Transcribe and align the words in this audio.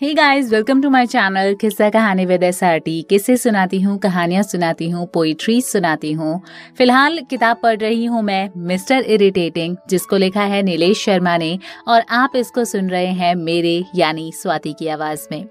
Hey 0.00 0.12
guys 0.14 0.50
welcome 0.50 0.80
to 0.82 0.88
my 0.90 1.06
channel 1.06 1.54
किस्सा 1.54 1.88
कहानी 1.90 2.24
with 2.26 2.42
SRT 2.42 3.00
किस्से 3.02 3.36
सुनाती 3.36 3.80
हूँ, 3.80 3.96
कहानियाँ 3.98 4.42
सुनाती 4.42 4.88
हूँ 4.90 5.06
पोइट्री 5.06 5.60
सुनाती 5.60 6.10
हूँ। 6.12 6.40
फ़िलहाल 6.78 7.18
किताब 7.30 7.60
पढ़ 7.62 7.76
रही 7.78 8.04
हूँ 8.04 8.22
मैं 8.22 8.50
मिस्टर 8.56 9.02
इरिटेटिंग 9.02 9.76
जिसको 9.88 10.16
लिखा 10.16 10.42
है 10.42 10.62
नीलेश 10.62 11.04
शर्मा 11.04 11.36
ने, 11.36 11.58
और 11.88 12.02
आप 12.10 12.32
इसको 12.36 12.64
सुन 12.64 12.90
रहे 12.90 13.06
हैं 13.06 13.34
मेरे, 13.34 13.84
यानी 13.94 14.30
स्वाति 14.32 14.72
की 14.72 14.88
आवाज़ 14.88 15.26
में। 15.32 15.44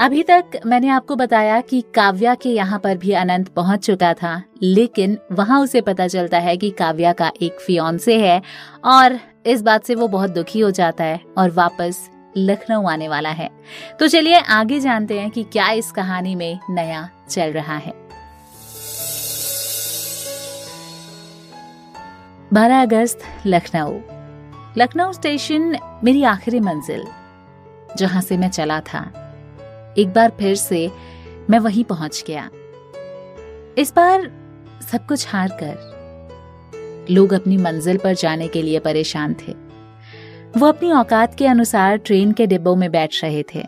अभी 0.00 0.22
तक 0.22 0.60
मैंने 0.66 0.88
आपको 0.88 1.16
बताया 1.16 1.60
कि 1.60 1.80
काव्या 1.94 2.34
के 2.34 2.48
यहाँ 2.48 2.78
पर 2.78 2.96
भी 2.96 3.12
अनंत 3.12 3.48
पहुँच 3.48 3.86
चुका 3.86 4.12
था, 4.14 4.42
लेकिन 4.62 5.16
वहाँ 5.32 5.60
उसे 5.60 5.80
पता 5.80 6.08
चलता 6.08 6.38
है 6.38 6.56
कि 6.56 6.70
काव्या 6.70 7.12
का 7.12 7.30
एक 7.42 7.60
फियोन्से 7.60 8.18
है, 8.18 8.40
और 8.84 9.18
इस 9.46 9.62
बात 9.62 9.84
से 9.84 9.94
वो 9.94 10.08
बहुत 10.08 10.30
दुखी 10.30 10.60
हो 10.60 10.70
जाता 10.72 11.04
है, 11.04 11.20
और 11.38 11.50
वापस 11.52 12.08
लखनऊ 12.36 12.86
आने 12.86 13.08
वाला 13.08 13.30
है। 13.30 13.50
तो 14.00 14.08
चलिए 14.08 14.38
आगे 14.38 14.80
जानते 14.80 15.20
हैं 15.20 15.30
कि 15.30 15.42
क्या 15.42 15.70
इस 15.70 15.90
कहानी 15.92 16.34
में 16.34 16.58
नया 16.70 17.08
चल 17.30 17.52
रहा 17.52 17.76
है। 17.76 17.92
बारह 22.52 22.82
अगस्त, 22.82 23.22
लखनऊ। 23.46 23.98
लखनऊ 24.78 25.12
स्टेशन 25.12 25.78
मेरी 26.04 26.22
आखिरी 26.24 26.60
मंजिल, 26.60 27.04
जहाँ 27.96 28.22
से 28.22 28.36
मैं 28.36 28.50
चला 28.50 28.80
था। 28.80 29.02
एक 29.98 30.12
बार 30.12 30.32
फिर 30.38 30.54
से 30.54 30.90
मैं 31.50 31.58
वहीं 31.58 31.84
पहुँच 31.84 32.24
गया। 32.26 32.48
इस 33.78 33.92
बार 33.96 34.30
सब 34.92 35.06
कुछ 35.06 35.28
हार 35.28 35.58
कर, 35.62 37.06
लोग 37.10 37.32
अपनी 37.32 37.56
मंजिल 37.56 37.96
पर 37.96 38.14
जाने 38.14 38.48
के 38.48 38.62
लिए 38.62 38.78
परेशान 38.78 39.34
थे। 39.34 39.65
वो 40.56 40.66
अपनी 40.66 40.90
औकात 40.90 41.34
के 41.34 41.46
अनुसार 41.46 41.96
ट्रेन 41.98 42.30
के 42.32 42.46
डिब्बों 42.46 42.74
में 42.76 42.90
बैठ 42.92 43.22
रहे 43.22 43.42
थे। 43.54 43.64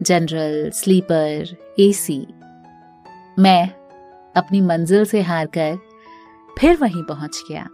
जनरल, 0.00 0.70
स्लीपर 0.70 1.74
एसी 1.80 2.26
मैं 3.38 3.68
अपनी 4.34 4.60
मंजिल 4.60 5.04
से 5.04 5.20
हार 5.22 5.46
कर 5.56 5.78
फिर 6.56 6.76
वहीं 6.76 7.02
पहुँच 7.02 7.42
गया, 7.50 7.68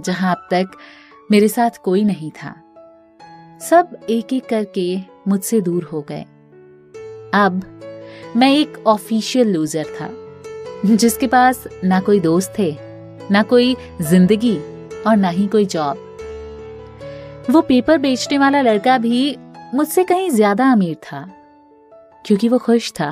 जहाँ 0.00 0.34
अब 0.34 0.46
तक 0.50 0.76
मेरे 1.30 1.48
साथ 1.48 1.82
कोई 1.84 2.04
नहीं 2.04 2.30
था। 2.32 2.54
सब 3.60 3.98
एक 4.10 4.32
एक 4.32 4.46
करके 4.46 4.98
मुझसे 5.28 5.60
दूर 5.60 5.84
हो 5.84 6.04
गए। 6.08 6.22
अब 7.34 7.60
मैं 8.36 8.52
एक 8.52 8.82
ऑफिशियल 8.86 9.52
लूजर 9.52 9.96
था, 10.00 10.10
जिसके 10.86 11.26
पास 11.26 11.66
ना 11.84 12.00
कोई 12.00 12.20
दोस्त 12.20 12.54
थे, 12.58 12.74
ना 13.30 13.42
कोई 13.44 13.76
ज़िंदगी 14.02 14.58
और 15.02 15.16
ना 15.16 15.28
ही 15.28 15.46
कोई 15.46 15.66
जॉब। 15.66 16.05
वो 17.50 17.60
पेपर 17.62 17.98
बेचने 17.98 18.38
वाला 18.38 18.60
लड़का 18.62 18.96
भी 18.98 19.36
मुझसे 19.74 20.04
कहीं 20.04 20.30
ज़्यादा 20.30 20.70
अमीर 20.72 20.94
था, 21.02 21.20
क्योंकि 22.24 22.48
वो 22.48 22.58
खुश 22.58 22.90
था। 22.92 23.10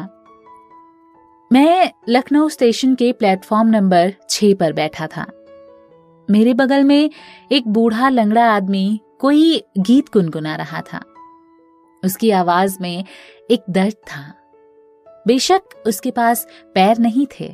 मैं 1.50 1.90
लखनऊ 2.08 2.48
स्टेशन 2.48 2.94
के 2.94 3.10
प्लेटफॉर्म 3.12 3.68
नंबर 3.68 4.12
छह 4.30 4.54
पर 4.54 4.72
बैठा 4.72 5.06
था। 5.06 5.26
मेरे 6.28 6.54
बगल 6.54 6.84
में 6.84 7.10
एक 7.52 7.68
बूढ़ा 7.68 8.08
लंगड़ा 8.08 8.44
आदमी 8.46 9.00
कोई 9.20 9.62
गीत 9.78 10.12
गुनगुना 10.12 10.54
रहा 10.56 10.80
था। 10.82 11.00
उसकी 12.02 12.30
आवाज़ 12.32 12.76
में 12.80 13.04
एक 13.50 13.64
दर्द 13.70 13.94
था। 14.06 14.22
बेशक 15.26 15.82
उसके 15.86 16.10
पास 16.10 16.46
पैर 16.74 16.98
नहीं 16.98 17.26
थे, 17.30 17.48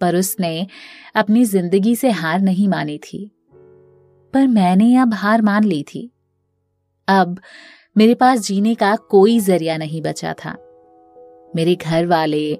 पर 0.00 0.16
उसने 0.16 0.66
अपनी 1.14 1.44
ज़िंदगी 1.44 1.96
से 1.96 2.10
हार 2.12 2.40
नहीं 2.40 2.68
मानी 2.68 2.98
थी। 2.98 3.30
पर 4.36 4.46
मैंने 4.46 4.96
अब 4.96 5.14
हार 5.14 5.42
मान 5.42 5.64
ली 5.64 5.82
थी। 5.82 6.10
अब 7.08 7.38
मेरे 7.96 8.14
पास 8.14 8.40
जीने 8.40 8.74
का 8.74 8.96
कोई 8.96 9.38
ज़रिया 9.40 9.76
नहीं 9.76 10.02
बचा 10.02 10.32
था। 10.32 10.52
मेरे 11.56 11.74
घर 11.74 12.06
वाले 12.06 12.58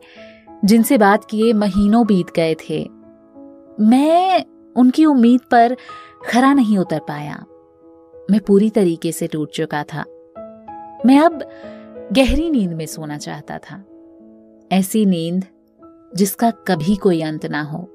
जिनसे 0.65 0.99
बात 0.99 1.25
किए, 1.25 1.53
महीनों 1.53 2.07
बीत 2.07 2.27
गए 2.37 2.55
थे। 2.55 2.89
मैं 3.81 4.45
उनकी 4.77 5.05
उम्मीद 5.05 5.41
पर 5.51 5.77
खरा 6.29 6.53
नहीं 6.53 6.79
उतर 6.79 6.99
पाया। 6.99 7.45
मैं 8.31 8.41
पूरी 8.41 8.71
तरीके 8.71 9.13
से 9.13 9.27
टूट 9.27 9.51
चुका 9.51 9.83
था। 9.83 10.05
मैं 11.07 11.21
अब 11.21 11.51
गहरी 12.13 12.51
नींद 12.51 12.73
में 12.73 12.87
सोना 12.87 13.19
चाहता 13.19 13.59
था। 13.59 13.85
ऐसी 14.73 15.07
नींद 15.07 15.45
जिसका 16.17 16.51
कभी 16.51 16.97
कोई 16.97 17.23
अंत 17.23 17.47
ना 17.47 17.63
हो। 17.63 17.93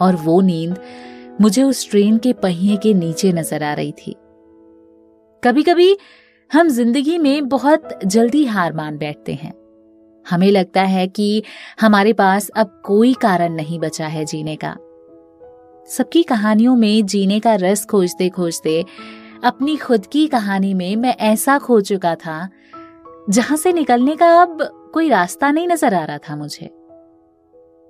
और 0.00 0.16
वो 0.16 0.40
नींद 0.40 0.78
मुझे 1.40 1.62
उस 1.62 1.88
ट्रेन 1.90 2.18
के 2.18 2.32
पहिए 2.32 2.76
के 2.76 2.92
नीचे 2.94 3.32
नज़र 3.32 3.62
आ 3.62 3.72
रही 3.74 3.92
थी। 3.92 4.14
कभी 5.42 5.62
कभी 5.62 5.96
हम 6.50 6.68
ज़िंदगी 6.68 7.18
में 7.18 7.48
बहुत 7.48 7.98
जल्दी 8.04 8.44
हार 8.44 8.72
मान 8.72 8.98
बैठते 8.98 9.34
हैं। 9.34 9.52
हमें 10.26 10.50
लगता 10.50 10.82
है 10.82 11.06
कि 11.08 11.42
हमारे 11.80 12.12
पास 12.12 12.48
अब 12.48 12.80
कोई 12.84 13.12
कारण 13.14 13.52
नहीं 13.52 13.78
बचा 13.78 14.06
है 14.06 14.24
जीने 14.24 14.56
का। 14.56 14.76
सबकी 15.88 16.22
कहानियों 16.22 16.76
में 16.76 17.06
जीने 17.06 17.40
का 17.40 17.54
रस 17.54 17.84
खोजते 17.86 18.28
खोजते 18.28 18.84
अपनी 19.44 19.76
खुद 19.76 20.06
की 20.06 20.26
कहानी 20.26 20.72
में 20.74 20.96
मैं 20.96 21.14
ऐसा 21.16 21.58
खो 21.58 21.80
चुका 21.80 22.14
था, 22.14 22.48
जहाँ 23.30 23.56
से 23.56 23.72
निकलने 23.72 24.16
का 24.16 24.32
अब 24.42 24.58
कोई 24.94 25.08
रास्ता 25.08 25.50
नहीं 25.50 25.68
नज़र 25.68 25.94
आ 25.94 26.04
रहा 26.04 26.18
था 26.18 26.36
मुझे। 26.36 26.70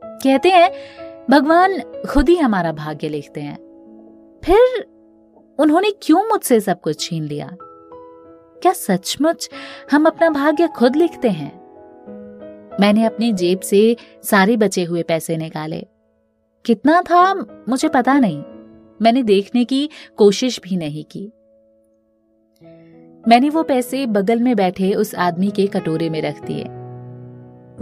कहते 0.03 0.51
हैं 0.51 0.71
भगवान 1.31 1.81
खुद 1.81 2.29
ही 2.29 2.37
हमारा 2.37 2.73
भाग्य 2.73 3.09
लिखते 3.09 3.41
हैं। 3.41 3.57
फिर 4.45 4.87
उन्होंने 5.59 5.91
क्यों 6.03 6.29
मुझसे 6.29 6.61
सब 6.61 6.81
कुछ 6.81 7.01
छीन 7.01 7.25
लिया? 7.25 7.57
क्या 8.63 8.73
सचमुच 8.73 9.51
हम 9.93 10.07
अपना 10.07 10.31
भाग्य 10.31 10.69
खुद 10.69 10.97
लिखते 10.97 11.29
हैं? 11.29 11.57
मैंने 12.81 13.05
अपनी 13.05 13.33
जेब 13.33 13.61
से 13.61 13.97
सारे 14.25 14.57
बचे 14.57 14.85
हुए 14.85 15.03
पैसे 15.03 15.37
निकाले। 15.37 15.87
कितना 16.65 17.03
था 17.03 17.35
मुझे 17.69 17.89
पता 17.89 18.19
नहीं। 18.19 18.43
मैंने 19.03 19.23
देखने 19.23 19.65
की 19.65 19.91
कोशिश 20.17 20.61
भी 20.65 20.77
नहीं 20.77 21.05
की। 21.05 21.33
मैंने 23.29 23.51
वो 23.51 23.63
पैसे 23.63 24.07
बगल 24.07 24.41
में 24.41 24.57
बैठे 24.57 24.95
उस 24.95 25.15
आदमी 25.15 25.51
के 25.51 25.67
कटोरे 25.67 26.11
में 26.11 26.23
रख 26.23 26.45
दिए। 26.45 26.65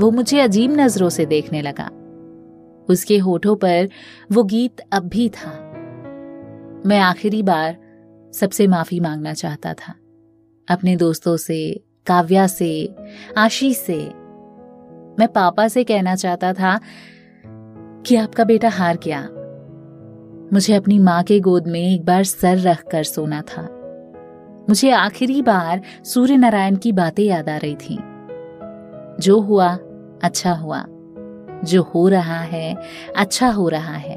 वो 0.03 0.11
मुझे 0.11 0.41
अजीब 0.41 0.81
नज़रों 0.81 1.09
से 1.09 1.27
देखने 1.27 1.63
लगा। 1.63 1.91
उसके 2.89 3.19
होठों 3.19 3.57
पर 3.57 3.89
वो 4.33 4.45
गीत 4.45 4.81
अब 4.93 5.03
भी 5.09 5.29
था। 5.29 5.51
मैं 6.87 6.99
आखिरी 6.99 7.43
बार 7.43 7.77
सबसे 8.35 8.67
माफ़ी 8.67 9.01
मांगना 9.01 9.33
चाहता 9.33 9.75
था। 9.75 9.95
अपने 10.69 10.97
दोस्तों 10.97 11.37
से, 11.37 11.85
काव्या 12.07 12.47
से 12.47 12.95
आशीष 13.39 13.77
से। 13.77 13.99
मैं 15.19 15.27
पापा 15.27 15.69
से 15.69 15.85
कहना 15.85 16.15
चाहता 16.15 16.53
था 16.53 16.81
कि 18.07 18.17
आपका 18.17 18.45
बेटा 18.45 18.69
हार 18.69 18.99
गया। 19.09 19.29
मुझे 20.53 20.75
अपनी 20.75 20.99
माँ 20.99 21.23
के 21.23 21.41
गोद 21.41 21.67
में 21.67 21.95
एक 21.95 22.05
बार 22.05 22.25
सर 22.25 22.59
रख 22.59 22.85
कर 22.91 23.03
सोना 23.03 23.43
था। 23.43 23.63
मुझे 24.69 24.91
आखिरी 24.91 25.43
बार 25.43 25.81
सूर्य 26.05 26.37
नारायण 26.37 26.77
की 26.77 26.93
बातें 26.93 27.25
याद 27.25 27.49
आ 27.49 27.57
रही 27.57 27.75
थी। 27.75 27.99
जो 29.21 29.41
हुआ 29.41 29.79
अच्छा 30.23 30.53
हुआ। 30.53 30.87
जो 31.65 31.83
हो 31.83 32.09
रहा 32.09 32.41
है 32.41 32.77
अच्छा 33.17 33.51
हो 33.51 33.69
रहा 33.69 33.95
है। 33.95 34.17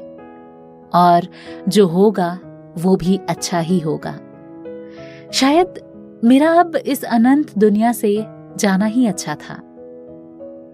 और 0.94 1.28
जो 1.70 1.88
होगा, 1.88 2.40
वो 2.78 2.96
भी 2.96 3.20
अच्छा 3.30 3.60
ही 3.60 3.80
होगा। 3.80 4.20
शायद 5.32 5.74
मेरा 6.24 6.52
अब 6.52 6.76
इस 6.76 7.04
अनंत 7.04 7.58
दुनिया 7.58 7.92
से 7.92 8.26
जाना 8.58 8.86
ही 8.86 9.08
अच्छा 9.08 9.36
था। 9.36 9.56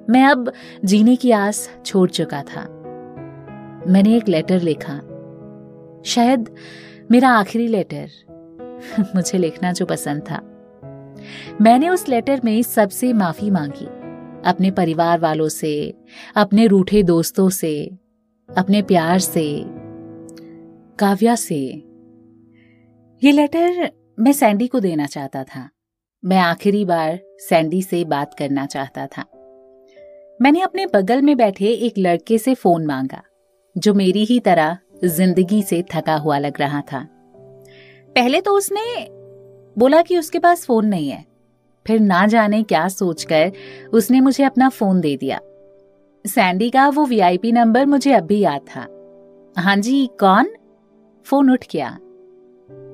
मैं 0.10 0.26
अब 0.26 0.52
जीने 0.86 1.16
की 1.16 1.32
आस 1.32 1.70
छोड़ 1.86 2.10
चुका 2.10 2.42
था। 2.42 2.62
मैंने 3.88 4.16
एक 4.16 4.28
लेटर 4.28 4.62
लिखा। 4.62 5.02
शायद 6.06 6.56
मेरा 7.12 7.30
आखिरी 7.30 7.68
लेटर 7.68 8.10
मुझे 9.16 9.38
लिखना 9.38 9.72
जो 9.72 9.86
पसंद 9.86 10.22
था। 10.22 10.42
मैंने 11.62 11.90
उस 11.90 12.10
लेटर 12.10 12.42
में 12.46 12.62
सबसे 12.62 13.14
माफ़ी 13.14 13.50
मांगी। 13.50 14.03
अपने 14.46 14.72
परिवार 14.72 15.20
वालों 15.20 15.48
से, 15.50 15.94
अपने 16.36 16.68
रूठे 16.68 17.04
दोस्तों 17.04 17.50
से, 17.50 17.86
अपने 18.50 18.82
प्यार 18.82 19.20
से, 19.20 19.64
काव्या 21.00 21.36
से। 21.36 21.60
ये 23.22 23.32
लेटर 23.32 23.92
मैं 24.20 24.32
सैंडी 24.32 24.68
को 24.68 24.80
देना 24.80 25.06
चाहता 25.06 25.44
था। 25.44 25.70
मैं 26.24 26.38
आखिरी 26.38 26.84
बार 26.86 27.20
सैंडी 27.40 27.82
से 27.82 28.04
बात 28.06 28.34
करना 28.34 28.66
चाहता 28.66 29.08
था। 29.08 29.26
मैंने 30.42 30.62
अपने 30.62 30.86
बगल 30.86 31.22
में 31.22 31.36
बैठे 31.38 31.66
एक 31.66 31.98
लड़के 31.98 32.38
से 32.38 32.54
फ़ोन 32.54 32.86
मांगा, 32.86 33.22
जो 33.76 33.94
मेरी 33.94 34.24
ही 34.26 34.40
तरह 34.40 34.78
ज़िंदगी 35.06 35.62
से 35.62 35.84
थका 35.94 36.16
हुआ 36.16 36.38
लग 36.38 36.60
रहा 36.60 36.82
था। 36.82 37.08
पहले 38.16 38.42
तो 38.42 38.52
उसने 38.52 39.08
बोला 39.78 40.02
कि 40.02 40.18
उसके 40.18 40.40
पास 40.40 40.66
फ़ोन 40.66 40.86
नहीं 40.86 41.10
है। 41.10 41.33
फिर 41.88 42.00
ना 42.00 42.28
जाने 42.28 42.64
क्या 42.64 42.88
सोचकर 42.88 43.52
उसने 43.94 44.22
मुझे 44.22 44.44
अपना 44.44 44.70
फ़ोन 44.70 45.02
दे 45.02 45.18
दिया। 45.18 45.40
सैंडी 46.28 46.70
का 46.70 46.90
वो 46.90 47.06
वीआईपी 47.06 47.52
नंबर 47.52 47.86
मुझे 47.86 48.14
अब 48.14 48.24
भी 48.24 48.40
याद 48.40 48.62
था। 48.62 48.88
हाँ 49.62 49.76
जी, 49.78 50.10
कौन? 50.20 50.50
फ़ोन 51.26 51.52
उठ 51.52 51.66
गया। 51.72 51.98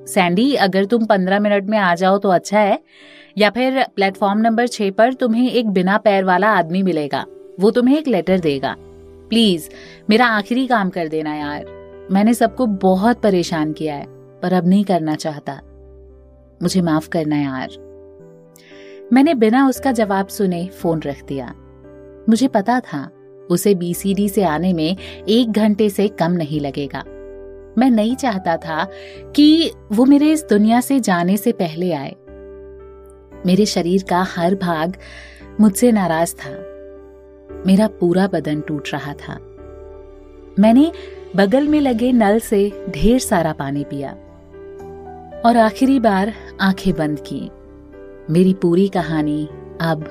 सैंडी, 0.06 0.54
अगर 0.54 0.84
तुम 0.84 1.04
पंद्रह 1.04 1.40
मिनट 1.40 1.64
में 1.64 1.78
आ 1.78 1.94
जाओ 1.94 2.18
तो 2.18 2.28
अच्छा 2.28 2.58
है, 2.58 2.78
या 3.38 3.50
फिर 3.50 3.86
प्लेटफॉर्म 3.96 4.38
नंबर 4.38 4.66
छह 4.66 4.90
पर 4.90 5.14
तुम्हें 5.14 5.50
एक 5.50 5.68
बिना 5.68 5.98
पैर 5.98 6.24
वाला 6.24 6.48
आदमी 6.48 6.82
मिलेगा, 6.82 7.26
वो 7.60 7.70
तुम्हें 7.70 7.98
एक 7.98 8.08
लेटर 8.08 8.38
देगा। 8.38 8.76
प्लीज़, 8.78 9.68
मेरा 10.10 10.26
आखिरी 10.26 10.66
काम 10.66 10.90
कर 10.90 11.08
देना 11.08 11.34
यार। 11.34 11.64
मैंने 12.10 12.34
सबको 12.34 12.66
बहुत 12.66 13.22
परेशान 13.22 13.72
किया 13.72 13.94
है, 13.94 14.06
पर 14.40 14.52
अब 14.52 14.68
नहीं 14.68 14.84
करना 14.84 15.14
चाहता। 15.14 15.60
मुझे 16.62 16.82
माफ़ 16.82 17.08
करना 17.08 17.36
यार। 17.36 17.89
मैंने 19.12 19.34
बिना 19.34 19.68
उसका 19.68 19.92
जवाब 19.92 20.28
सुने 20.28 20.66
फ़ोन 20.66 21.02
रख 21.02 21.24
दिया। 21.24 21.54
मुझे 22.28 22.48
पता 22.48 22.80
था, 22.80 23.10
उसे 23.50 23.74
बीसीडी 23.74 24.28
से 24.28 24.44
आने 24.44 24.72
में 24.72 24.96
एक 25.28 25.52
घंटे 25.52 25.90
से 25.90 26.08
कम 26.08 26.32
नहीं 26.32 26.60
लगेगा। 26.60 27.04
मैं 27.78 27.90
नहीं 27.90 28.16
चाहता 28.16 28.56
था 28.56 28.88
कि 29.36 29.70
वो 29.92 30.04
मेरे 30.04 30.32
इस 30.32 30.46
दुनिया 30.50 30.80
से 30.80 31.00
जाने 31.00 31.36
से 31.36 31.52
पहले 31.52 31.92
आए। 31.92 32.16
मेरे 33.46 33.66
शरीर 33.66 34.04
का 34.10 34.22
हर 34.22 34.54
भाग 34.54 34.96
मुझसे 35.60 35.92
नाराज़ 35.92 36.34
था। 36.34 36.50
मेरा 37.66 37.86
पूरा 37.86 38.26
बदन 38.26 38.60
टूट 38.60 38.88
रहा 38.92 39.12
था। 39.12 39.34
मैंने 40.58 40.92
बगल 41.36 41.68
में 41.68 41.80
लगे 41.80 42.12
नल 42.12 42.38
से 42.38 42.86
ढेर 42.90 43.18
सारा 43.18 43.52
पानी 43.52 43.84
पिया 43.84 44.10
और 45.44 45.56
आखिरी 45.56 46.00
बार 46.00 46.34
आँखें 46.60 46.94
बंद 46.94 47.20
की। 47.20 47.50
मेरी 48.30 48.54
पूरी 48.54 48.88
कहानी 48.88 49.48
अब 49.80 50.04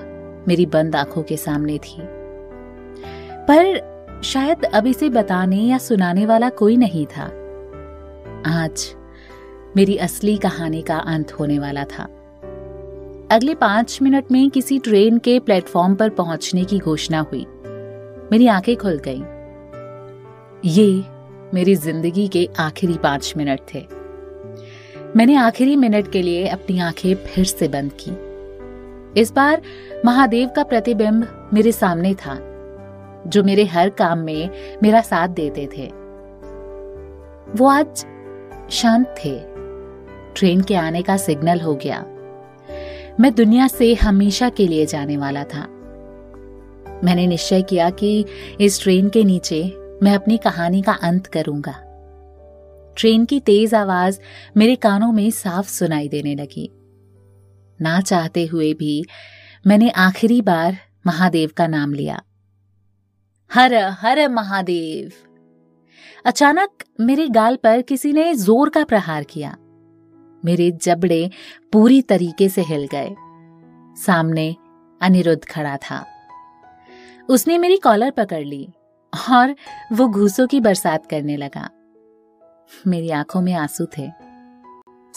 मेरी 0.48 0.66
बंद 0.66 0.96
आँखों 0.96 1.24
के 1.24 1.38
सामने 1.38 1.78
थी। 1.78 1.98
पर 3.48 4.22
शायद 4.24 4.66
अब 4.66 4.88
इसे 4.88 5.10
बताने 5.10 5.58
या 5.58 5.78
सुनाने 5.78 6.26
वाला 6.26 6.50
कोई 6.50 6.78
नहीं 6.78 7.06
था। 7.06 7.24
आज 8.46 8.96
मेरी 9.76 9.98
असली 9.98 10.38
कहानी 10.38 10.82
का 10.82 10.98
अंत 10.98 11.32
होने 11.32 11.60
वाला 11.60 11.84
था। 11.84 12.04
अगले 13.32 13.56
पाँच 13.56 14.00
मिनट 14.02 14.32
में 14.32 14.50
किसी 14.50 14.80
ट्रेन 14.80 15.18
के 15.18 15.40
प्लेटफॉर्म 15.40 15.96
पर 15.96 16.10
पहुँचने 16.10 16.64
की 16.64 16.80
घोषणा 16.80 17.20
हुई। 17.20 17.46
मेरी 18.32 18.48
आँखें 18.48 18.76
खुल 18.76 19.02
गईं। 19.08 19.24
ये 20.66 21.04
मेरी 21.54 21.76
ज़िंदगी 21.76 22.28
के 22.28 22.50
आखिरी 22.60 22.98
पाँच 22.98 23.34
मिनट 23.38 23.60
थे। 23.74 23.99
मैंने 25.16 25.36
आखिरी 25.36 25.76
मिनट 25.76 26.12
के 26.12 26.22
लिए 26.22 26.48
अपनी 26.48 26.80
आँखें 26.80 27.16
फिर 27.16 27.46
से 27.46 27.68
बंद 27.68 27.92
की। 28.00 28.30
इस 29.22 29.32
बार 29.32 29.62
महादेव 30.06 30.50
का 30.56 30.64
प्रतिबिंब 30.64 31.50
मेरे 31.54 31.72
सामने 31.72 32.14
था, 32.14 32.36
जो 33.28 33.44
मेरे 33.44 33.66
हर 33.66 33.90
काम 33.90 34.18
में 34.18 34.50
मेरा 34.84 35.02
साथ 35.02 35.28
देते 35.28 35.70
थे। 35.78 35.86
वो 37.58 37.68
आज 37.68 38.06
शांत 38.70 39.16
थे। 39.26 39.40
ट्रेन 40.36 40.62
के 40.62 40.76
आने 40.76 41.02
का 41.02 41.18
सिग्नल 41.18 41.60
हो 41.60 41.76
गया। 41.76 42.06
मैं 43.20 43.36
दुनिया 43.36 43.68
से 43.68 43.94
हमेशा 43.94 44.50
के 44.50 44.68
लिए 44.68 44.86
जाने 44.86 45.18
वाला 45.18 45.44
था। 45.44 45.68
मैंने 47.04 47.28
निश्चय 47.28 47.62
किया 47.62 47.90
कि 47.90 48.26
इस 48.62 48.82
ट्रेन 48.82 49.10
के 49.10 49.24
नीचे 49.24 49.74
मैं 50.04 50.16
अपनी 50.16 50.38
कहानी 50.38 50.82
का 50.82 50.92
अंत 50.92 51.28
करूँगा। 51.28 51.89
ट्रेन 53.00 53.26
की 53.26 53.40
तेज 53.40 53.74
आवाज़ 53.74 54.20
मेरे 54.58 54.76
कानों 54.76 55.12
में 55.12 55.32
साफ़ 55.32 55.70
सुनाई 55.70 56.08
देने 56.08 56.36
लगी। 56.36 56.70
ना 57.82 58.02
चाहते 58.02 58.46
हुए 58.46 58.74
भी 58.74 59.06
मैंने 59.68 59.90
आखिरी 59.90 60.42
बार 60.42 60.78
महादेव 61.08 61.52
का 61.58 61.68
नाम 61.68 61.94
लिया। 61.94 62.22
हर 63.54 63.74
हर 63.74 64.30
महादेव। 64.30 65.12
अचानक 66.26 66.70
मेरे 67.00 67.28
गाल 67.28 67.56
पर 67.56 67.82
किसी 67.82 68.14
ने 68.14 68.34
ज़ोर 68.34 68.70
का 68.70 68.84
प्रहार 68.84 69.24
किया। 69.24 69.56
मेरे 70.46 70.72
जबड़े 70.72 71.30
पूरी 71.74 72.02
तरीके 72.02 72.50
से 72.50 72.62
हिल 72.62 72.88
गए। 72.96 73.10
सामने 74.06 74.56
अनिरुद्ध 75.02 75.46
खड़ा 75.46 75.78
था। 75.78 76.06
उसने 77.30 77.58
मेरी 77.58 77.78
कॉलर 77.78 78.12
पकड़ 78.12 78.46
ली 78.46 78.68
और 79.32 79.56
वो 79.94 80.08
घूसों 80.08 80.48
की 80.48 80.60
बरसात 80.60 81.06
करने 81.06 81.38
लगा। 81.38 81.70
मेरी 82.88 83.10
आँखों 83.10 83.42
में 83.42 83.54
आँसू 83.54 83.86
थे। 83.86 84.12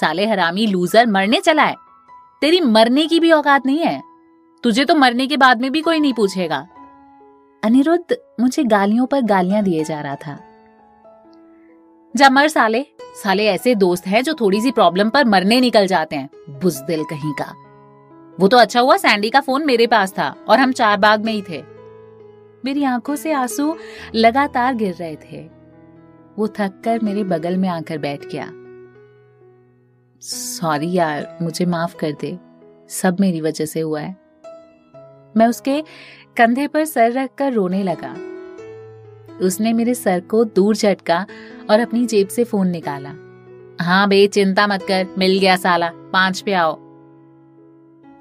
साले 0.00 0.26
हरामी 0.26 0.66
लूजर 0.66 1.06
मरने 1.06 1.40
चला 1.40 1.62
है। 1.62 1.74
तेरी 2.40 2.60
मरने 2.60 3.06
की 3.06 3.20
भी 3.20 3.32
औकात 3.32 3.66
नहीं 3.66 3.78
है। 3.78 4.02
तुझे 4.62 4.84
तो 4.84 4.94
मरने 4.94 5.26
के 5.26 5.36
बाद 5.36 5.60
में 5.60 5.72
भी 5.72 5.80
कोई 5.80 6.00
नहीं 6.00 6.12
पूछेगा। 6.12 6.68
अनिरुद्ध 7.64 8.16
मुझे 8.40 8.64
गालियों 8.64 9.06
पर 9.06 9.20
गालियाँ 9.20 9.62
दिए 9.62 9.84
जा 9.84 10.00
रहा 10.00 10.16
था। 10.16 10.38
जा 12.16 12.30
मर 12.30 12.48
साले। 12.48 12.86
साले 13.22 13.46
ऐसे 13.46 13.74
दोस्त 13.74 14.06
हैं 14.06 14.24
जो 14.24 14.34
थोड़ी 14.34 14.60
सी 14.60 14.70
प्रॉब्लम 14.70 15.10
पर 15.10 15.24
मरने 15.24 15.60
निकल 15.60 15.86
जाते 15.86 16.16
हैं। 16.16 16.30
बुजदिल 16.48 17.04
कहीं 17.04 17.32
का। 17.32 17.54
वो 18.40 18.48
तो 18.48 18.56
अच्छा 18.56 18.80
हुआ 18.80 18.96
सैंडी 18.96 19.30
का 19.30 19.40
फ़ोन 19.40 19.66
मेरे 19.66 19.86
पास 19.86 20.12
था 20.12 20.34
और 20.48 20.58
हम 20.58 20.72
चार 20.72 20.96
बाग 20.96 21.24
में 21.24 21.32
ही 21.32 21.42
थे। 21.42 21.64
मेरी 22.64 22.84
आँखों 22.84 23.16
से 23.16 23.32
आँसू 23.32 23.76
लगातार 24.14 24.74
गिर 24.74 24.94
रहे 24.94 25.16
थे। 25.16 25.61
वो 26.38 26.48
थक 26.48 26.82
कर 26.84 27.00
मेरे 27.00 27.24
बगल 27.24 27.56
में 27.56 27.68
आकर 27.68 27.98
बैठ 27.98 28.26
गया। 28.26 28.52
सॉरी 30.20 30.92
यार, 30.92 31.38
मुझे 31.42 31.66
माफ़ 31.66 31.96
कर 31.96 32.12
दे। 32.20 32.38
सब 32.88 33.16
मेरी 33.20 33.40
वजह 33.40 33.64
से 33.64 33.80
हुआ 33.80 34.00
है। 34.00 34.16
मैं 35.36 35.46
उसके 35.46 35.84
कंधे 36.36 36.66
पर 36.66 36.84
सर 36.84 37.12
रखकर 37.12 37.52
रोने 37.52 37.82
लगा। 37.82 38.16
उसने 39.46 39.72
मेरे 39.72 39.94
सर 39.94 40.20
को 40.20 40.44
दूर 40.44 40.76
झटका 40.76 41.26
और 41.70 41.80
अपनी 41.80 42.06
जेब 42.06 42.28
से 42.28 42.44
फ़ोन 42.44 42.68
निकाला। 42.68 43.10
हाँ 43.84 44.08
बे, 44.08 44.26
चिंता 44.26 44.66
मत 44.66 44.82
कर, 44.82 45.06
मिल 45.18 45.38
गया 45.38 45.56
साला, 45.56 45.90
पाँच 45.94 46.40
पे 46.40 46.52
आओ। 46.52 46.76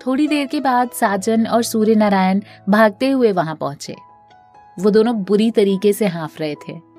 थोड़ी 0.07 0.27
देर 0.27 0.47
के 0.47 0.59
बाद 0.59 0.89
साजन 0.89 1.47
और 1.47 1.63
सूर्य 1.63 1.95
नारायण 1.95 2.41
भागते 2.69 3.09
हुए 3.09 3.31
वहाँ 3.31 3.55
पहुँचे। 3.55 3.95
वो 4.79 4.89
दोनों 4.89 5.23
बुरी 5.23 5.51
तरीके 5.51 5.93
से 5.93 6.05
हाफ़ 6.05 6.39
रहे 6.39 6.55
थे। 6.55 6.90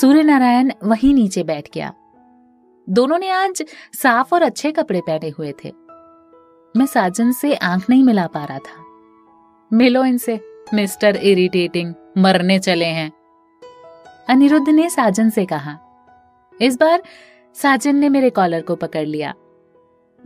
सूर्य 0.00 0.22
नारायण 0.22 0.70
वहीं 0.84 1.14
नीचे 1.14 1.42
बैठ 1.42 1.68
गया। 1.74 1.94
दोनों 2.88 3.18
ने 3.18 3.28
आज 3.28 3.64
साफ़ 4.02 4.34
और 4.34 4.42
अच्छे 4.42 4.72
कपड़े 4.72 5.00
पहने 5.00 5.28
हुए 5.28 5.52
थे। 5.64 5.72
मैं 6.76 6.86
साजन 6.86 7.32
से 7.32 7.54
आँख 7.54 7.90
नहीं 7.90 8.04
मिला 8.04 8.26
पा 8.26 8.44
रहा 8.44 8.58
था। 8.58 8.84
मिलो 9.72 10.04
इनसे, 10.04 10.40
मिस्टर 10.74 11.16
इरिटेटिंग, 11.16 11.94
मरने 12.18 12.58
चले 12.58 12.84
हैं। 12.84 13.12
अनिरुद्ध 14.28 14.68
ने 14.68 14.90
साजन 14.90 15.30
से 15.30 15.46
कहा, 15.46 15.78
इस 16.60 16.78
बार 16.80 17.02
साजन 17.54 17.96
ने 17.96 18.08
मेरे 18.08 18.30
कॉलर 18.30 18.60
को 18.60 18.76
पकड़ 18.76 19.06
लिया। 19.06 19.34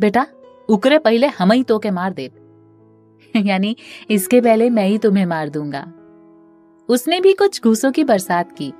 बेटा, 0.00 0.26
उकरे 0.68 0.98
पहले 0.98 1.26
हम 1.26 1.52
ही 1.52 1.62
तो 1.62 1.78
के 1.78 1.90
मार 1.90 2.12
दे 2.12 2.32
यानी 3.36 3.76
इसके 4.10 4.40
पहले 4.40 4.70
मैं 4.70 4.86
ही 4.86 4.98
तुम्हें 4.98 5.26
मार 5.26 5.48
दूँगा। 5.48 5.92
उसने 6.88 7.20
भी 7.20 7.32
कुछ 7.32 7.62
घूसों 7.62 7.92
की 7.92 8.04
बरसात 8.04 8.52
की। 8.52 8.72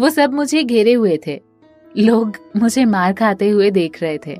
वो 0.00 0.10
सब 0.10 0.32
मुझे 0.34 0.62
घेरे 0.62 0.92
हुए 0.92 1.18
थे। 1.26 1.42
लोग 1.98 2.36
मुझे 2.56 2.84
मार 2.84 3.12
खाते 3.12 3.48
हुए 3.50 3.70
देख 3.70 4.02
रहे 4.02 4.18
थे। 4.18 4.36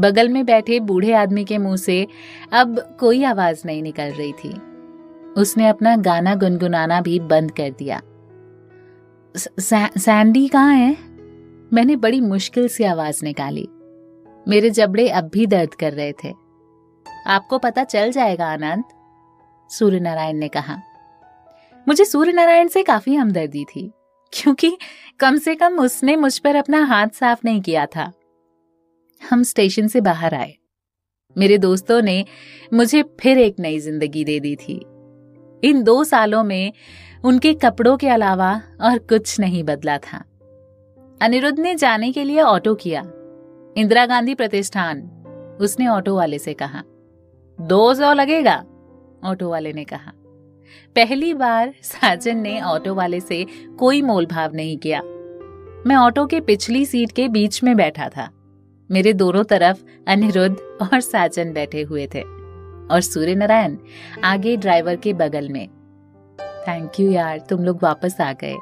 बगल 0.00 0.28
में 0.28 0.44
बैठे 0.46 0.80
बूढ़े 0.80 1.12
आदमी 1.12 1.44
के 1.44 1.58
मुँह 1.58 1.76
से 1.76 2.06
अब 2.52 2.96
कोई 3.00 3.24
आवाज़ 3.24 3.62
नहीं 3.66 3.82
निकल 3.82 4.10
रही 4.10 4.32
थी। 4.32 4.60
उसने 5.36 5.68
अपना 5.68 5.96
गाना 5.96 6.34
गुनगुनाना 6.34 7.00
भी 7.00 7.20
बंद 7.20 7.50
कर 7.50 7.70
दिया। 7.70 8.02
सैंडी 9.98 10.48
कहाँ 10.48 10.74
है? 10.74 10.96
मैंने 11.72 11.96
बड़ी 11.96 12.20
मुश्किल 12.20 12.68
से 12.68 12.84
आवाज़ 12.84 13.24
निकाली। 13.24 13.68
मेरे 14.48 14.70
जबड़े 14.70 15.08
अब 15.08 15.24
भी 15.24 15.46
दर्द 15.46 15.74
कर 15.74 15.92
रहे 15.92 16.12
थे। 16.12 16.32
आपको 17.26 17.58
पता 17.58 17.84
चल 17.84 18.10
जाएगा, 18.10 18.46
आनंद 18.46 18.84
सूर्य 19.70 20.00
नारायण 20.00 20.36
ने 20.36 20.48
कहा। 20.48 20.76
मुझे 21.88 22.04
सूर्य 22.04 22.32
नारायण 22.32 22.68
से 22.68 22.82
काफ़ी 22.82 23.14
हमदर्दी 23.14 23.64
थी। 23.64 23.92
क्योंकि 24.32 24.78
कम 25.20 25.36
से 25.36 25.54
कम 25.54 25.78
उसने 25.78 26.16
मुझ 26.16 26.38
पर 26.38 26.56
अपना 26.56 26.84
हाथ 26.84 27.08
साफ़ 27.08 27.40
नहीं 27.44 27.60
किया 27.60 27.86
था। 27.86 28.12
हम 29.30 29.42
स्टेशन 29.42 29.88
से 29.88 30.00
बाहर 30.00 30.34
आए। 30.34 30.54
मेरे 31.38 31.58
दोस्तों 31.58 32.02
ने 32.02 32.24
मुझे 32.74 33.02
फिर 33.20 33.38
एक 33.38 33.56
नई 33.60 33.78
ज़िंदगी 33.78 34.24
दे 34.24 34.40
दी 34.40 34.56
थी। 34.56 34.74
इन 35.64 35.82
दो 35.82 36.04
सालों 36.04 36.44
में 36.44 36.72
उनके 37.24 37.54
कपड़ों 37.54 37.96
के 37.96 38.08
अलावा 38.08 38.62
और 38.80 38.98
कुछ 38.98 39.40
नहीं 39.40 39.64
बदला 39.64 39.98
था। 39.98 40.24
अनिरुद्ध 41.22 41.58
ने 41.58 41.74
जाने 41.74 42.12
के 42.12 42.24
लिए 42.24 42.40
ऑटो 42.40 42.74
किया। 42.74 43.02
इंदिरा 43.76 44.06
गांधी 44.06 44.34
प्रतिष्ठान, 44.34 45.02
उसने 45.60 45.88
ऑटो 45.88 46.16
वाले 46.16 46.38
से 46.38 46.54
कहा। 46.54 46.82
दो 47.60 47.94
सौ 47.94 48.12
लगेगा, 48.12 48.64
ऑटो 49.24 49.50
वाले 49.50 49.72
ने 49.72 49.84
कहा। 49.84 50.12
पहली 50.94 51.34
बार 51.34 51.74
साजन 51.82 52.36
ने 52.36 52.60
ऑटो 52.60 52.94
वाले 52.94 53.20
से 53.20 53.46
कोई 53.78 54.02
मोल 54.02 54.26
भाव 54.26 54.54
नहीं 54.54 54.76
किया। 54.78 55.00
मैं 55.86 55.96
ऑटो 55.96 56.26
के 56.26 56.40
पिछली 56.40 56.84
सीट 56.86 57.12
के 57.12 57.28
बीच 57.28 57.62
में 57.62 57.76
बैठा 57.76 58.08
था। 58.08 58.28
मेरे 58.90 59.12
दोनों 59.12 59.44
तरफ़ 59.44 59.82
अनिरुद्ध 60.08 60.56
और 60.82 61.00
साजन 61.00 61.52
बैठे 61.52 61.82
हुए 61.82 62.06
थे 62.06 62.22
और 62.90 63.00
सूर्य 63.00 63.34
नारायण 63.34 63.76
आगे 64.24 64.56
ड्राइवर 64.56 64.96
के 64.96 65.12
बगल 65.12 65.48
में। 65.48 65.68
थैंक 66.68 67.00
यू 67.00 67.10
यार, 67.10 67.38
तुम 67.38 67.64
लोग 67.64 67.82
वापस 67.82 68.20
आ 68.20 68.32
गए। 68.32 68.56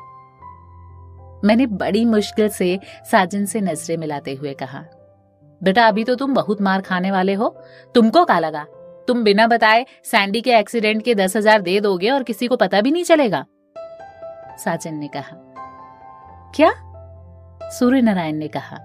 मैंने 1.45 1.67
बड़ी 1.67 2.05
मुश्किल 2.05 2.49
से 2.49 2.79
साजन 3.11 3.45
से 3.45 3.61
नज़रें 3.61 3.97
मिलाते 3.97 4.35
हुए 4.35 4.53
कहा, 4.55 4.85
बेटा, 5.63 5.87
अभी 5.87 6.05
तो 6.05 6.15
तुम 6.15 6.35
बहुत 6.35 6.61
मार 6.63 6.81
खाने 6.81 7.11
वाले 7.11 7.35
हो। 7.35 7.49
तुमको 7.95 8.25
क्या 8.25 8.39
लगा? 8.39 8.67
तुम 9.09 9.23
बिना 9.25 9.47
बताए 9.47 9.85
सैंडी 10.05 10.41
के 10.41 10.51
एक्सीडेंट 10.51 11.03
के 11.03 11.15
दस 11.15 11.37
हज़ार 11.37 11.63
दे 11.63 11.79
दोगे 11.81 12.11
और 12.11 12.23
किसी 12.23 12.47
को 12.47 12.57
पता 12.57 12.81
भी 12.81 12.91
नहीं 12.91 13.05
चलेगा। 13.05 13.45
साजन 14.59 14.95
ने 14.95 15.09
कहा, 15.09 15.37
क्या? 16.55 16.71
सूर्य 17.71 18.01
नारायण 18.01 18.37
ने 18.37 18.49
कहा, 18.49 18.79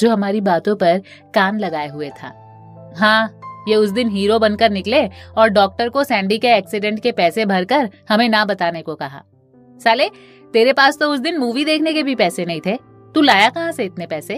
जो 0.00 0.10
हमारी 0.10 0.40
बातों 0.42 0.74
पर 0.76 1.02
कान 1.34 1.58
लगाए 1.58 1.88
हुए 1.88 2.10
था। 2.12 2.28
हाँ 2.98 3.40
ये 3.68 3.76
उस 3.76 3.90
दिन 3.90 4.08
हीरो 4.08 4.38
बनकर 4.38 4.70
निकले 4.70 5.06
और 5.38 5.48
डॉक्टर 5.48 5.88
को 5.88 6.04
सैंडी 6.04 6.38
के 6.38 6.48
एक्सीडेंट 6.48 7.00
के 7.02 7.12
पैसे 7.12 7.46
भरकर 7.46 7.88
हमें 8.08 8.28
ना 8.28 8.44
बताने 8.44 8.82
को 8.82 8.94
कहा। 8.94 9.22
साले, 9.80 10.08
तेरे 10.54 10.72
पास 10.72 10.98
तो 10.98 11.10
उस 11.12 11.20
दिन 11.20 11.38
मूवी 11.38 11.64
देखने 11.64 11.92
के 11.92 12.02
भी 12.02 12.14
पैसे 12.14 12.44
नहीं 12.44 12.60
थे। 12.66 12.76
तू 13.14 13.22
लाया 13.22 13.48
कहाँ 13.48 13.72
से 13.72 13.84
इतने 13.84 14.06
पैसे? 14.06 14.36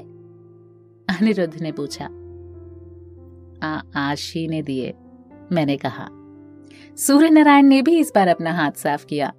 अनिरुद्ध 1.09 1.61
ने 1.63 1.73
पूछा 1.73 2.09
आशी 3.97 4.49
ने 4.49 4.63
दिए। 4.63 4.95
मैंने 5.53 5.77
कहा 5.77 6.09
सूर्य 6.97 7.31
नारायण 7.31 7.67
ने 7.67 7.83
भी 7.83 7.99
इस 7.99 8.13
बार 8.15 8.29
अपना 8.29 8.53
हाथ 8.53 8.73
साफ़ 8.73 9.07
किया। 9.07 9.33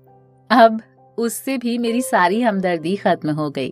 अब 0.51 0.81
उससे 1.17 1.57
भी 1.57 1.77
मेरी 1.77 2.01
सारी 2.01 2.41
हमदर्दी 2.41 2.95
खत्म 2.95 3.29
हो 3.29 3.49
गई। 3.49 3.69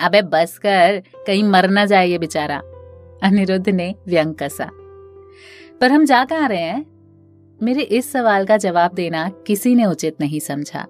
अबे 0.00 0.22
बस 0.22 0.58
कर, 0.58 1.02
कहीं 1.26 1.44
मर 1.44 1.70
ना 1.70 1.84
जाए 1.84 2.08
ये 2.08 2.18
बेचारा। 2.18 2.58
अनिरुद्ध 3.22 3.68
ने 3.68 3.94
व्यंग 4.08 4.34
कसा। 4.34 4.70
पर 5.80 5.92
हम 5.92 6.04
जा 6.04 6.24
कहाँ 6.24 6.48
रहे 6.48 6.62
हैं? 6.62 6.86
मेरे 7.62 7.82
इस 7.82 8.12
सवाल 8.12 8.46
का 8.46 8.56
जवाब 8.56 8.94
देना 8.94 9.28
किसी 9.28 9.74
ने 9.74 9.84
उचित 9.84 10.16
नहीं 10.20 10.40
समझा। 10.40 10.86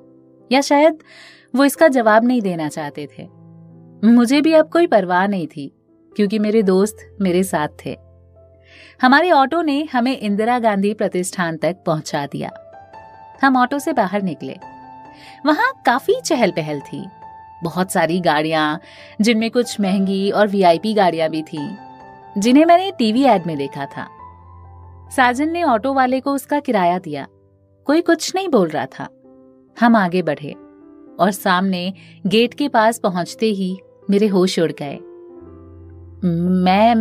या 0.52 0.60
शायद 0.60 0.98
वो 1.54 1.64
इसका 1.64 1.88
जवाब 1.88 2.24
नहीं 2.24 2.42
देना 2.42 2.68
चाहते 2.68 3.08
थे। 3.18 3.28
मुझे 4.04 4.40
भी 4.40 4.52
अब 4.52 4.68
कोई 4.68 4.86
परवाह 4.86 5.26
नहीं 5.26 5.46
थी, 5.46 5.72
क्योंकि 6.16 6.38
मेरे 6.38 6.62
दोस्त 6.62 7.16
मेरे 7.20 7.42
साथ 7.42 7.68
थे। 7.68 8.09
हमारे 9.02 9.30
ऑटो 9.30 9.62
ने 9.62 9.88
हमें 9.92 10.18
इंदिरा 10.18 10.58
गांधी 10.58 10.94
प्रतिष्ठान 10.94 11.56
तक 11.56 11.76
पहुँचा 11.86 12.26
दिया। 12.26 12.50
हम 13.42 13.56
ऑटो 13.56 13.78
से 13.78 13.92
बाहर 13.92 14.22
निकले। 14.22 14.56
वहाँ 15.46 15.82
काफ़ी 15.86 16.20
चहल 16.20 16.50
पहल 16.50 16.80
थी। 16.80 17.06
बहुत 17.64 17.92
सारी 17.92 18.20
गाड़ियाँ, 18.20 18.80
जिनमें 19.20 19.50
कुछ 19.50 19.80
महँगी 19.80 20.30
और 20.30 20.48
वीआईपी 20.48 20.94
गाड़ियाँ 20.94 21.28
भी 21.28 21.42
थी, 21.42 21.76
जिन्हें 22.38 22.64
मैंने 22.64 22.92
टीवी 22.98 23.24
एड 23.24 23.46
में 23.46 23.56
देखा 23.56 23.86
था। 23.86 24.08
साजन 25.10 25.48
ने 25.48 25.62
ऑटो 25.62 25.94
वाले 25.94 26.20
को 26.20 26.32
उसका 26.32 26.60
किराया 26.60 26.98
दिया। 26.98 27.26
कोई 27.84 28.00
कुछ 28.00 28.34
नहीं 28.34 28.48
बोल 28.48 28.68
रहा 28.68 28.86
था। 28.86 29.08
हम 29.80 29.96
आगे 29.96 30.22
बढ़े 30.22 30.52
और 31.20 31.30
सामने 31.30 31.94
गेट 32.26 32.54
के 32.54 32.68
पास 32.68 32.98
पहुँचते 32.98 33.46
ही 33.46 33.78
मेरे 34.10 34.26
होश 34.26 34.58
उड़ 34.58 34.72
गए। 34.72 34.98
मैं 36.24 36.94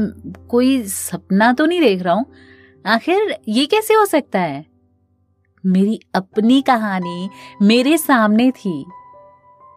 कोई 0.48 0.84
सपना 0.84 1.54
तो 1.54 1.66
नहीं 1.66 1.82
देख 1.82 2.02
रहा 2.02 2.14
हूँ। 2.14 2.26
आखिर 2.86 3.38
ये 3.48 3.66
कैसे 3.66 3.94
हो 3.94 4.06
सकता 4.06 4.40
है? 4.40 4.66
मेरी 5.66 6.00
अपनी 6.16 6.62
कहानी 6.62 7.30
मेरे 7.62 7.98
सामने 7.98 8.52
थी। 8.52 8.86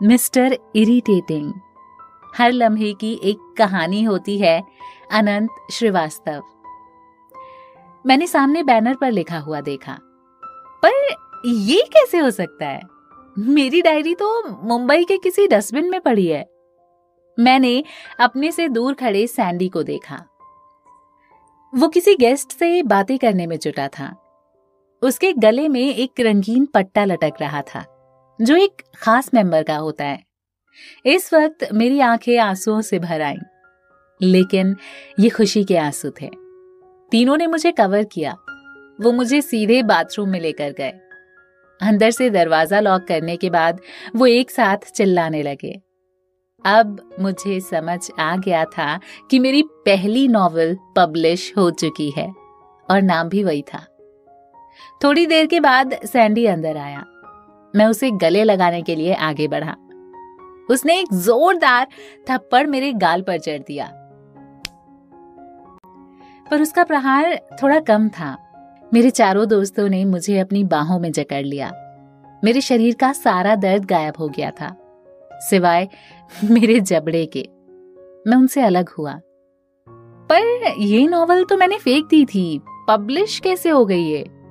मिस्टर 0.03 0.59
इरिटेटिंग। 0.77 1.53
हर 2.39 2.53
लम्हे 2.53 2.93
की 2.93 3.21
एक 3.25 3.55
कहानी 3.59 4.03
होती 4.03 4.39
है 4.39 4.63
अनंत 5.13 5.51
श्रीवास्तव। 5.73 6.43
मैंने 8.07 8.27
सामने 8.27 8.63
बैनर 8.63 8.95
पर 8.95 9.13
लिखा 9.13 9.39
हुआ 9.39 9.61
देखा। 9.61 9.99
पर 10.85 11.15
ये 11.47 11.83
कैसे 11.93 12.19
हो 12.19 12.31
सकता 12.31 12.67
है? 12.67 12.81
मेरी 13.39 13.83
डायरी 13.83 14.15
तो 14.15 14.49
मुंबई 14.65 15.05
के 15.05 15.19
किसी 15.19 15.47
डस्टबिन 15.47 15.91
में 15.91 16.01
पड़ी 16.01 16.27
है। 16.27 16.52
मैंने 17.39 17.83
अपने 18.21 18.51
से 18.53 18.69
दूर 18.69 18.95
खड़े 18.95 19.27
सैंडी 19.27 19.69
को 19.69 19.83
देखा। 19.83 20.17
वो 21.73 21.89
किसी 21.89 22.15
गेस्ट 22.15 22.53
से 22.53 22.83
बातें 22.83 23.17
करने 23.19 23.47
में 23.47 23.59
जुटा 23.59 23.87
था। 23.89 24.15
उसके 25.03 25.33
गले 25.33 25.69
में 25.69 25.81
एक 25.81 26.21
रंगीन 26.21 26.67
पट्टा 26.67 27.05
लटक 27.05 27.35
रहा 27.41 27.63
था 27.65 27.85
जो 28.39 28.57
एक 28.57 28.83
खास 28.97 29.31
मेंबर 29.35 29.63
का 29.63 29.77
होता 29.77 30.05
है। 30.05 30.23
इस 31.07 31.33
वक्त 31.35 31.69
मेरी 31.75 32.01
आँखें 32.01 32.39
आंसुओं 32.39 32.81
से 32.81 32.99
भर 32.99 33.23
आईं, 33.23 33.39
लेकिन 34.21 34.75
ये 35.21 35.29
खुशी 35.29 35.65
के 35.65 35.77
आँसू 35.77 36.11
थे। 36.11 36.31
तीनों 37.13 37.37
ने 37.37 37.47
मुझे 37.47 37.73
कवर 37.73 38.05
किया। 38.05 38.37
वो 38.99 39.13
मुझे 39.13 39.41
सीधे 39.43 39.83
बाथरूम 39.83 40.29
में 40.29 40.41
लेकर 40.41 40.71
गए। 40.71 40.93
अंदर 41.81 42.11
से 42.11 42.29
दरवाज़ा 42.31 42.81
लॉक 42.81 43.05
करने 43.05 43.37
के 43.37 43.51
बाद 43.51 43.81
वो 44.17 44.27
एक 44.27 44.51
साथ 44.51 44.93
चिल्लाने 44.95 45.43
लगे। 45.43 45.81
अब 46.65 47.17
मुझे 47.21 47.61
समझ 47.61 48.11
आ 48.21 48.37
गया 48.37 48.65
था 48.65 49.01
कि 49.31 49.39
मेरी 49.39 49.63
पहली 49.63 50.29
नॉवल 50.29 50.77
पब्लिश 50.97 51.55
हो 51.57 51.71
चुकी 51.71 52.11
है, 52.11 52.33
और 52.91 53.03
नाम 53.03 53.29
भी 53.29 53.45
वही 53.45 53.63
था। 53.63 53.87
थोड़ी 55.05 55.27
देर 55.27 55.47
के 55.47 55.61
बाद 55.61 55.95
सैंडी 56.05 56.47
अंदर 56.47 56.77
आया। 56.77 57.05
मैं 57.77 57.87
उसे 57.87 58.11
गले 58.11 58.45
लगाने 58.45 58.83
के 58.83 58.95
लिए 58.95 59.15
आगे 59.15 59.49
बढ़ा। 59.49 59.77
उसने 60.71 60.99
एक 60.99 61.07
जोरदार 61.15 61.87
थप्पड़ 62.31 62.67
मेरे 62.67 62.93
गाल 62.93 63.23
पर 63.23 63.39
चढ़ 63.39 63.59
दिया। 63.59 63.93
पर 66.51 66.63
उसका 66.63 66.85
प्रहार 66.85 67.41
थोड़ा 67.63 67.81
कम 67.81 68.09
था। 68.09 68.37
मेरे 68.95 69.11
चारों 69.11 69.49
दोस्तों 69.49 69.89
ने 69.89 70.05
मुझे 70.05 70.39
अपनी 70.39 70.65
बाहों 70.65 71.01
में 71.01 71.13
जकड़ 71.13 71.43
लिया। 71.43 71.73
मेरे 72.45 72.61
शरीर 72.61 72.95
का 72.95 73.13
सारा 73.13 73.55
दर्द 73.55 73.85
गायब 73.85 74.15
हो 74.19 74.29
गया 74.29 74.51
था। 74.51 74.77
सिवाय 75.51 75.89
मेरे 76.45 76.81
जबड़े 76.81 77.27
के। 77.27 77.49
मैं 78.31 78.37
उनसे 78.37 78.63
अलग 78.63 78.89
हुआ। 78.89 79.21
पर 80.29 80.75
ये 80.79 81.07
नॉवल 81.07 81.45
तो 81.45 81.57
मैंने 81.57 81.79
फेंक 81.79 82.07
दी 82.07 82.25
थी। 82.25 82.61
पब्लिश 82.89 83.39
कैसे 83.39 83.69
हो 83.69 83.85
गई 83.87 84.11
है 84.11 84.43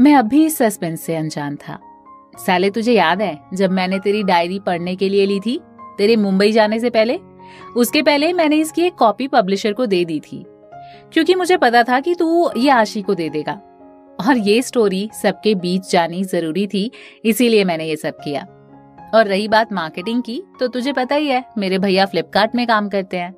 मैं 0.00 0.14
अभी 0.14 0.50
सस्पेंस 0.50 1.00
से 1.00 1.16
अनजान 1.16 1.56
था। 1.56 1.78
साले, 2.46 2.70
तुझे 2.70 2.92
याद 2.92 3.22
है 3.22 3.38
जब 3.54 3.70
मैंने 3.70 3.98
तेरी 3.98 4.22
डायरी 4.22 4.58
पढ़ने 4.58 4.96
के 4.96 5.08
लिए 5.08 5.26
ली 5.26 5.40
थी? 5.40 5.60
तेरे 5.98 6.16
मुंबई 6.16 6.52
जाने 6.52 6.80
से 6.80 6.90
पहले? 6.90 7.18
उसके 7.76 8.02
पहले 8.02 8.32
मैंने 8.32 8.56
इसकी 8.56 8.82
एक 8.82 8.94
कॉपी 8.94 9.28
पब्लिशर 9.28 9.72
को 9.72 9.86
दे 9.86 10.04
दी 10.04 10.20
थी। 10.20 10.46
क्योंकि 11.12 11.34
मुझे 11.34 11.56
पता 11.56 11.82
था 11.82 12.00
कि 12.00 12.14
तू 12.14 12.50
ये 12.56 12.70
आशी 12.70 13.02
को 13.02 13.14
दे 13.14 13.28
देगा। 13.28 13.60
और 14.28 14.36
ये 14.36 14.62
स्टोरी 14.62 15.10
सबके 15.22 15.54
बीच 15.54 15.90
जानी 15.90 16.24
ज़रूरी 16.24 16.66
थी, 16.66 16.90
इसीलिए 17.24 17.64
मैंने 17.64 17.84
ये 17.84 17.96
सब 17.96 18.10
किया। 18.10 18.46
और 19.14 19.26
रही 19.26 19.48
बात 19.48 19.72
मार्केटिंग 19.72 20.22
की 20.22 20.42
तो 20.60 20.66
तुझे 20.68 20.92
पता 20.92 21.14
ही 21.14 21.28
है, 21.28 21.44
मेरे 21.58 21.78
भैया 21.78 22.06
फ्लिपकार्ट 22.06 22.54
में 22.54 22.66
काम 22.66 22.88
करते 22.88 23.16
हैं। 23.16 23.32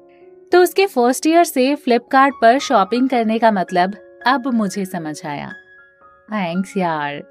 तो 0.52 0.62
उसके 0.62 0.86
फ़र्स्ट 0.86 1.26
ईयर 1.26 1.44
से 1.44 1.74
फ्लिपकार्ट 1.74 2.34
पर 2.42 2.58
शॉपिंग 2.58 3.08
करने 3.08 3.38
का 3.38 3.50
मतलब 3.50 3.94
अब 4.26 4.46
मुझे 4.54 4.84
समझ 4.84 5.14
आया। 5.26 5.52
थैंक्स 6.28 6.76
यार, 6.76 7.22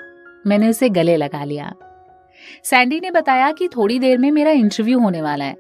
मैंने 0.48 0.70
उसे 0.70 0.90
गले 0.90 1.16
लगा 1.18 1.44
लिया। 1.44 1.74
सैंडी 2.64 3.00
ने 3.00 3.12
बताया 3.12 3.52
कि 3.52 3.68
थोड़ी 3.68 4.00
देर 4.00 4.18
में 4.18 4.30
मेरा 4.32 4.52
इंटरव्यू 4.52 5.00
होने 5.00 5.22
वाला 5.22 5.46
है, 5.46 5.56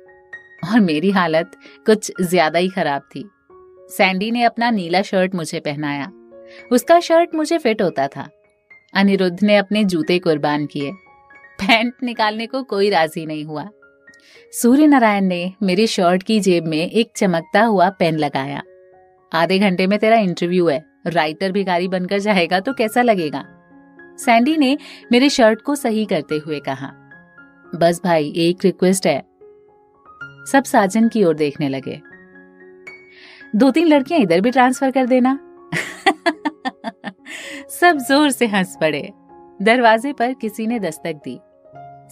और 0.65 0.79
मेरी 0.79 1.11
हालत 1.11 1.51
कुछ 1.85 2.11
ज़्यादा 2.21 2.59
ही 2.59 2.69
खराब 2.69 3.01
थी। 3.15 3.29
सैंडी 3.89 4.31
ने 4.31 4.43
अपना 4.43 4.69
नीला 4.71 5.01
शर्ट 5.01 5.35
मुझे 5.35 5.59
पहनाया। 5.59 6.11
उसका 6.71 6.99
शर्ट 6.99 7.35
मुझे 7.35 7.57
फिट 7.57 7.81
होता 7.81 8.07
था। 8.07 8.27
अनिरुद्ध 8.93 9.37
ने 9.43 9.57
अपने 9.57 9.83
जूते 9.83 10.17
कुर्बान 10.19 10.65
किए। 10.65 10.91
पैंट 11.59 11.93
निकालने 12.03 12.47
को 12.47 12.63
कोई 12.63 12.89
राज़ी 12.89 13.25
नहीं 13.25 13.45
हुआ। 13.45 13.69
सूर्य 14.51 14.87
नारायण 14.87 15.23
ने 15.23 15.53
मेरी 15.63 15.87
शर्ट 15.87 16.23
की 16.23 16.39
जेब 16.39 16.67
में 16.67 16.91
एक 16.91 17.11
चमकता 17.15 17.61
हुआ 17.61 17.89
पेन 17.89 18.17
लगाया। 18.17 18.61
आधे 19.33 19.59
घंटे 19.59 19.87
में 19.87 19.99
तेरा 19.99 20.15
इंटरव्यू 20.15 20.67
है। 20.67 20.85
राइटर 21.07 21.51
भिखारी 21.51 21.87
बनकर 21.87 22.19
जाएगा 22.19 22.59
तो 22.59 22.73
कैसा 22.73 23.01
लगेगा? 23.01 23.45
सैंडी 24.19 24.57
ने 24.57 24.77
मेरे 25.11 25.29
शर्ट 25.29 25.61
को 25.61 25.75
सही 25.75 26.05
करते 26.05 26.37
हुए 26.37 26.59
कहा। 26.59 26.91
बस 27.75 28.01
भाई, 28.03 28.33
एक 28.35 28.65
रिक्वेस्ट 28.65 29.07
है। 29.07 29.19
सब 30.51 30.63
साजन 30.65 31.07
की 31.07 31.23
ओर 31.23 31.35
देखने 31.35 31.69
लगे। 31.69 32.01
दो 33.55 33.71
तीन 33.71 33.87
लड़कियाँ 33.87 34.21
इधर 34.21 34.41
भी 34.41 34.51
ट्रांसफ़र 34.51 34.91
कर 34.91 35.05
देना। 35.05 35.39
सब 37.69 37.97
ज़ोर 37.97 38.29
से 38.29 38.47
हंस 38.47 38.77
पड़े। 38.81 39.11
दरवाजे 39.61 40.13
पर 40.13 40.33
किसी 40.33 40.67
ने 40.67 40.79
दस्तक 40.79 41.13
दी। 41.13 41.39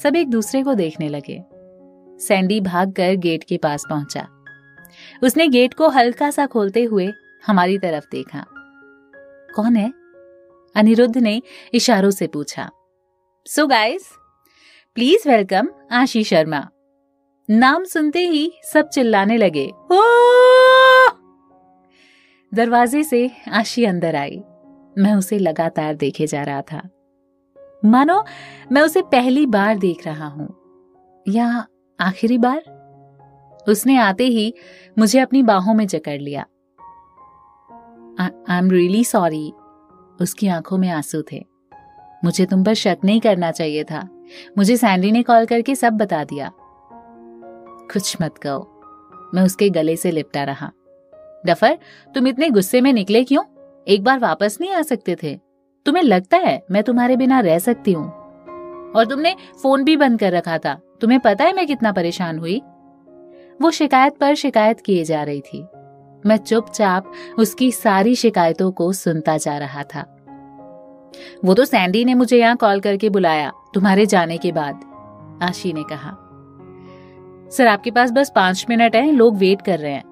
सब 0.04 0.16
एक 0.16 0.30
दूसरे 0.30 0.64
को 0.64 0.74
देखने 0.74 1.10
लगे। 1.10 1.44
सैंडी 2.20 2.60
भागकर 2.62 3.16
गेट 3.16 3.44
के 3.44 3.58
पास 3.58 3.84
पहुँचा। 3.90 4.28
उसने 5.24 5.48
गेट 5.48 5.74
को 5.74 5.90
हल्का 5.90 6.32
सा 6.32 6.46
खोलते 6.46 6.84
हुए 6.84 7.12
हमारी 7.48 7.78
तरफ़ 7.78 8.06
देखा। 8.12 8.46
कौन 9.56 9.76
है? 9.76 9.94
अनिरुद्ध 10.76 11.18
ने 11.18 11.42
इशारों 11.74 12.12
से 12.12 12.28
पूछा। 12.28 12.70
So 13.46 13.68
guys 13.68 14.10
please 14.96 15.30
welcome 15.30 15.68
Ashi 15.92 16.24
Sharma. 16.24 16.70
नाम 17.50 17.84
सुनते 17.84 18.20
ही 18.20 18.54
सब 18.74 18.90
चिल्लाने 18.90 19.38
लगे। 19.38 19.72
ओ! 19.92 20.02
दरवाजे 22.54 23.04
से 23.04 23.32
आशी 23.52 23.86
अंदर 23.86 24.16
आई। 24.16 24.44
मैं 24.98 25.16
उसे 25.16 25.40
लगातार 25.40 25.94
देखे 25.96 26.28
जा 26.28 26.44
रहा 26.44 26.62
था। 26.62 26.90
मानो, 27.88 28.26
मैं 28.72 28.82
उसे 28.82 29.02
पहली 29.02 29.46
बार 29.46 29.78
देख 29.78 30.08
रहा 30.08 30.28
हूँ। 30.28 30.56
या 31.28 31.68
आखिरी 32.00 32.38
बार? 32.38 32.78
उसने 33.70 33.98
आते 33.98 34.24
ही 34.24 34.54
मुझे 35.00 35.20
अपनी 35.20 35.44
बाहों 35.44 35.74
में 35.74 35.88
जकड़ 35.88 36.22
लिया। 36.22 36.46
आई 38.50 38.58
एम 38.58 38.72
रियली 38.72 39.04
सॉरी 39.04 39.54
उसकी 40.22 40.48
आँखों 40.48 40.78
में 40.78 40.90
आँसू 40.90 41.24
थे। 41.32 41.46
मुझे 42.24 42.46
तुम 42.46 42.64
पर 42.64 42.74
शक 42.74 42.98
नहीं 43.06 43.22
करना 43.22 43.52
चाहिए 43.52 43.84
था। 43.84 44.10
मुझे 44.58 44.78
सैंडी 44.78 45.12
ने 45.12 45.24
कॉल 45.24 45.46
करके 45.46 45.76
सब 45.76 45.94
बता 45.94 46.24
दिया। 46.24 46.52
कुछ 47.94 48.18
मत 48.22 48.38
कहो। 48.38 48.82
मैं 49.34 49.44
उसके 49.44 49.70
गले 49.70 49.96
से 49.96 50.12
लिपटा 50.12 50.44
रहा। 50.44 50.72
डफर, 51.46 51.78
तुम 52.16 52.28
इतने 52.28 52.50
गुस्से 52.50 52.82
में 52.82 52.94
निकले 52.94 53.24
क्यों? 53.24 53.44
एक 53.88 54.04
बार 54.04 54.20
वापस 54.20 54.58
नहीं 54.62 54.72
आ 54.72 54.82
सकते 54.82 55.18
थे। 55.24 55.47
तुम्हें 55.88 56.04
लगता 56.04 56.38
है 56.38 56.64
मैं 56.72 56.84
तुम्हारे 56.84 57.18
बिना 57.18 57.40
रह 57.40 57.60
सकती 57.60 57.92
हूँ? 57.92 58.06
और 58.96 59.06
तुमने 59.10 59.36
फ़ोन 59.64 59.84
भी 59.84 59.98
बंद 59.98 60.20
कर 60.20 60.32
रखा 60.32 60.58
था। 60.58 60.82
तुम्हें 61.02 61.20
पता 61.20 61.46
है 61.46 61.54
मैं 61.54 61.68
कितना 61.68 61.92
परेशान 61.92 62.40
हुई? 62.40 62.62
वो 63.62 63.72
शिकायत 63.72 64.18
पर 64.18 64.34
शिकायत 64.34 64.80
किए 64.80 65.04
जा 65.04 65.24
रही 65.24 65.42
थी। 65.42 65.68
मैं 66.26 66.38
चुपचाप 66.38 67.12
उसकी 67.40 67.72
सारी 67.72 68.16
शिकायतों 68.16 68.72
को 68.72 68.94
सुनता 68.94 69.38
जा 69.38 69.58
रहा 69.58 69.84
था। 69.84 70.18
वो 71.46 71.54
तो 71.54 71.66
सैंडी 71.66 72.06
ने 72.06 72.14
मुझे 72.14 72.38
यहाँ 72.38 72.56
कॉल 72.56 72.80
करके 72.80 73.10
बुलाया, 73.10 73.52
तुम्हारे 73.74 74.06
जाने 74.06 74.38
के 74.38 74.52
बाद, 74.52 74.82
आशी 75.44 75.74
ने 75.74 75.84
कहा। 75.84 76.18
सर, 77.52 77.68
आपके 77.68 77.92
पास 77.92 78.12
बस 78.12 78.32
पाँच 78.36 78.66
मिनट 78.70 78.96
है, 78.96 79.12
लोग 79.12 79.38
वेट 79.38 79.62
कर 79.62 79.80
रहे 79.80 79.94
हैं। 79.94 80.04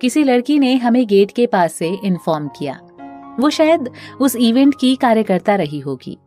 किसी 0.00 0.24
लड़की 0.24 0.58
ने 0.58 0.76
हमें 0.76 1.06
गेट 1.06 1.30
के 1.30 1.46
पास 1.46 1.72
से 1.72 1.98
इन्फॉर्म 2.04 2.48
किया। 2.48 2.80
वो 3.40 3.50
शायद 3.50 3.90
उस 4.20 4.36
इवेंट 4.36 4.74
की 4.80 4.96
कार्यकर्ता 4.96 5.54
रही 5.54 5.78
होगी। 5.80 6.18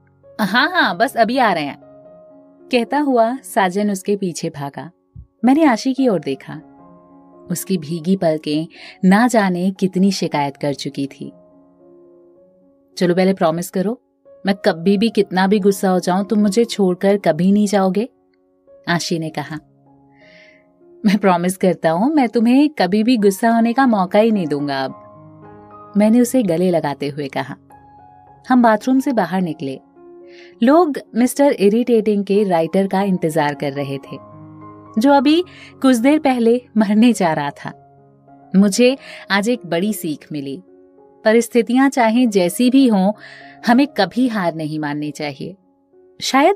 हाँ 0.42 0.70
हाँ 0.72 0.98
बस 0.98 1.18
अभी 1.18 1.38
आ 1.38 1.54
रहे 1.54 1.64
हैं। 1.64 1.78
कहता 2.72 3.00
हुआ 3.00 3.38
साजन 3.38 3.92
उसके 3.92 4.16
पीछे 4.16 4.50
भागा। 4.50 4.92
मैंने 5.46 5.66
आशी 5.66 5.94
की 5.94 6.08
ओर 6.08 6.20
देखा। 6.20 6.62
उसकी 7.52 7.78
भीगी 7.78 8.16
पलकें 8.16 8.68
ना 9.06 9.28
जाने 9.28 9.72
कितनी 9.72 10.12
शिकायत 10.12 10.58
कर 10.58 10.74
चुकी 10.74 11.08
थी। 11.08 11.32
चलो 12.98 13.16
पहले 13.16 13.34
प्रॉमिस 13.34 13.70
करो 13.70 14.02
मैं 14.46 14.56
कभी 14.56 14.98
भी 14.98 15.10
कितना 15.10 15.48
भी 15.48 15.60
गुस्सा 15.60 15.90
हो 15.90 16.00
जाऊँ 16.00 16.26
तुम 16.26 16.40
मुझे 16.40 16.66
छोड़कर 16.66 17.18
कभी 17.18 17.52
नहीं 17.52 17.68
जाओगे? 17.68 18.10
आशी 18.90 19.20
ने 19.20 19.30
कहा। 19.30 19.60
मैं 21.06 21.18
प्रॉमिस 21.18 21.58
करता 21.58 21.92
हूँ 21.92 22.14
मैं 22.14 22.30
तुम्हें 22.30 22.70
कभी 22.70 23.04
भी 23.04 23.18
गुस्सा 23.18 23.50
होने 23.50 23.74
का 23.74 23.88
मौका 23.88 24.20
ही 24.20 24.32
नहीं 24.32 24.48
दूँगा 24.48 24.84
अब। 24.86 25.05
मैंने 25.96 26.22
उसे 26.22 26.42
गले 26.44 26.70
लगाते 26.72 27.08
हुए 27.10 27.28
कहा। 27.28 27.56
हम 28.46 28.62
बाथरूम 28.64 29.00
से 29.00 29.14
बाहर 29.14 29.42
निकले। 29.42 29.80
लोग 30.64 31.00
मिस्टर 31.16 31.52
इरिटेटिंग 31.52 32.24
के 32.26 32.44
राइटर 32.44 32.88
का 32.88 33.02
इंतज़ार 33.04 33.54
कर 33.54 33.74
रहे 33.74 33.98
थे, 34.00 34.18
जो 34.98 35.14
अभी 35.14 35.44
कुछ 35.82 35.96
देर 35.98 36.20
पहले 36.20 36.62
मरने 36.78 37.12
जा 37.14 37.34
रहा 37.34 37.50
था। 37.58 37.72
मुझे 38.54 38.96
आज 39.32 39.50
एक 39.50 39.66
बड़ी 39.66 39.94
सीख 39.94 40.28
मिली। 40.32 40.62
परिस्थितियाँ 41.26 41.90
चाहे 41.90 42.26
जैसी 42.28 42.70
भी 42.70 42.88
हों, 42.88 43.12
हमें 43.68 43.88
कभी 43.98 44.28
हार 44.28 44.56
नहीं 44.56 44.80
माननी 44.80 45.12
चाहिए। 45.12 45.56
शायद 46.20 46.56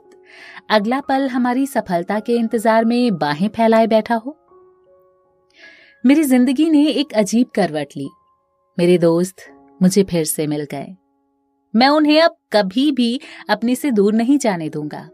अगला 0.69 0.99
पल 0.99 1.27
हमारी 1.27 1.65
सफलता 1.67 2.19
के 2.19 2.35
इंतज़ार 2.35 2.85
में 2.85 3.17
बाहें 3.17 3.47
फैलाए 3.49 3.87
बैठा 3.87 4.15
हो। 4.15 4.35
मेरी 6.03 6.23
ज़िंदगी 6.23 6.69
ने 6.69 6.85
एक 6.89 7.13
अजीब 7.13 7.47
करवट 7.55 7.97
ली। 7.97 8.09
मेरे 8.79 8.97
दोस्त 8.97 9.35
मुझे 9.81 10.03
फिर 10.03 10.25
से 10.25 10.47
मिल 10.47 10.63
गए। 10.63 10.95
मैं 11.75 11.87
उन्हें 11.87 12.21
अब 12.21 12.35
कभी 12.53 12.91
भी 12.91 13.21
अपने 13.49 13.75
से 13.75 13.91
दूर 13.91 14.13
नहीं 14.13 14.37
जाने 14.37 14.69
दूँगा। 14.69 15.09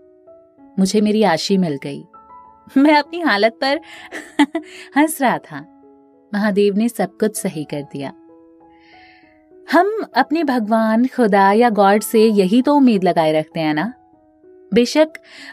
मुझे 0.80 1.02
मेरी 1.02 1.24
आशी 1.24 1.58
मिल 1.58 1.80
गई। 1.84 2.04
मैं 2.78 2.96
अपनी 2.96 3.20
हालत 3.20 3.58
पर 3.62 3.80
हंस 4.98 5.22
रहा 5.22 5.38
था। 5.38 5.82
महादेव 6.34 6.76
ने 6.76 6.90
सब 6.90 7.18
कुछ 7.18 7.36
सही 7.36 7.64
कर 7.64 7.82
दिया। 7.82 8.10
हम 9.72 10.06
अपने 10.16 10.44
भगवान, 10.44 11.06
खुदा 11.06 11.52
या 11.52 11.70
गॉड 11.70 12.02
से 12.02 12.26
यही 12.26 12.62
तो 12.62 12.75
उम्मीद 12.75 13.04
लगाए 13.04 13.32
रखते 13.32 13.60
हैं 13.60 13.74
ना? 13.74 13.94
बेशक 14.74 15.10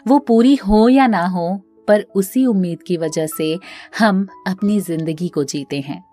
वो 0.07 0.19
पूरी 0.19 0.55
हो 0.55 0.89
या 0.89 1.07
ना 1.07 1.25
हो, 1.25 1.61
पर 1.87 2.01
उसी 2.01 2.45
उम्मीद 2.45 2.83
की 2.83 2.97
वजह 2.97 3.27
से 3.27 3.59
हम 3.99 4.27
अपनी 4.47 4.79
ज़िंदगी 4.79 5.27
को 5.27 5.43
जीते 5.43 5.79
हैं। 5.79 6.12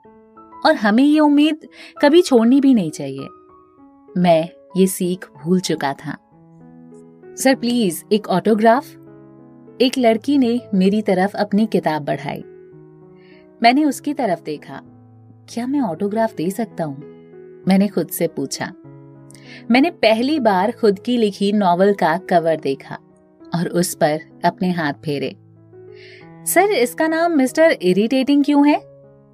और 0.66 0.75
हमें 0.75 1.05
ये 1.05 1.20
उम्मीद 1.20 1.68
कभी 2.03 2.23
छोड़नी 2.23 2.61
भी 2.61 2.75
नहीं 2.75 2.90
चाहिए। 2.90 3.29
मैं 4.20 4.49
ये 4.77 4.87
सीख 4.87 5.29
भूल 5.44 5.61
चुका 5.61 5.92
था। 5.92 6.18
सर, 7.37 7.55
प्लीज़, 7.55 8.05
एक 8.12 8.29
ऑटोग्राफ। 8.29 8.96
एक 9.81 9.92
लड़की 9.99 10.38
ने 10.38 10.61
मेरी 10.75 11.03
तरफ़ 11.03 11.37
अपनी 11.37 11.66
किताब 11.66 12.05
बढ़ाई। 12.05 12.42
मैंने 13.62 13.85
उसकी 13.85 14.14
तरफ़ 14.14 14.42
देखा। 14.42 14.83
क्या 15.49 15.66
मैं 15.66 15.81
ऑटोग्राफ 15.81 16.35
दे 16.35 16.51
सकता 16.51 16.85
हूँ? 16.85 16.99
मैंने 17.68 17.88
खुद 17.88 18.09
से 18.09 18.27
पूछा। 18.27 18.73
मैंने 19.70 19.90
पहली 19.90 20.40
बार 20.40 20.70
खुद 20.70 20.99
की 20.99 21.16
लिखी 21.16 21.53
नॉवल 21.53 21.92
का 21.92 22.18
कवर 22.18 22.57
देखा 22.57 22.99
और 23.55 23.68
उस 23.68 23.94
पर 23.94 24.20
अपने 24.44 24.70
हाथ 24.70 24.92
फेरे। 24.92 25.37
सर, 26.46 26.70
इसका 26.70 27.09
नाम 27.09 27.33
मिस्टर 27.33 27.77
इरिटेटिंग 27.83 28.44
क्यों 28.44 28.68
है? 28.68 28.79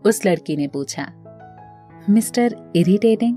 उस 0.06 0.26
लड़की 0.26 0.56
ने 0.56 0.68
पूछा। 0.68 1.15
Mister 2.10 2.56
irritating? 2.76 3.36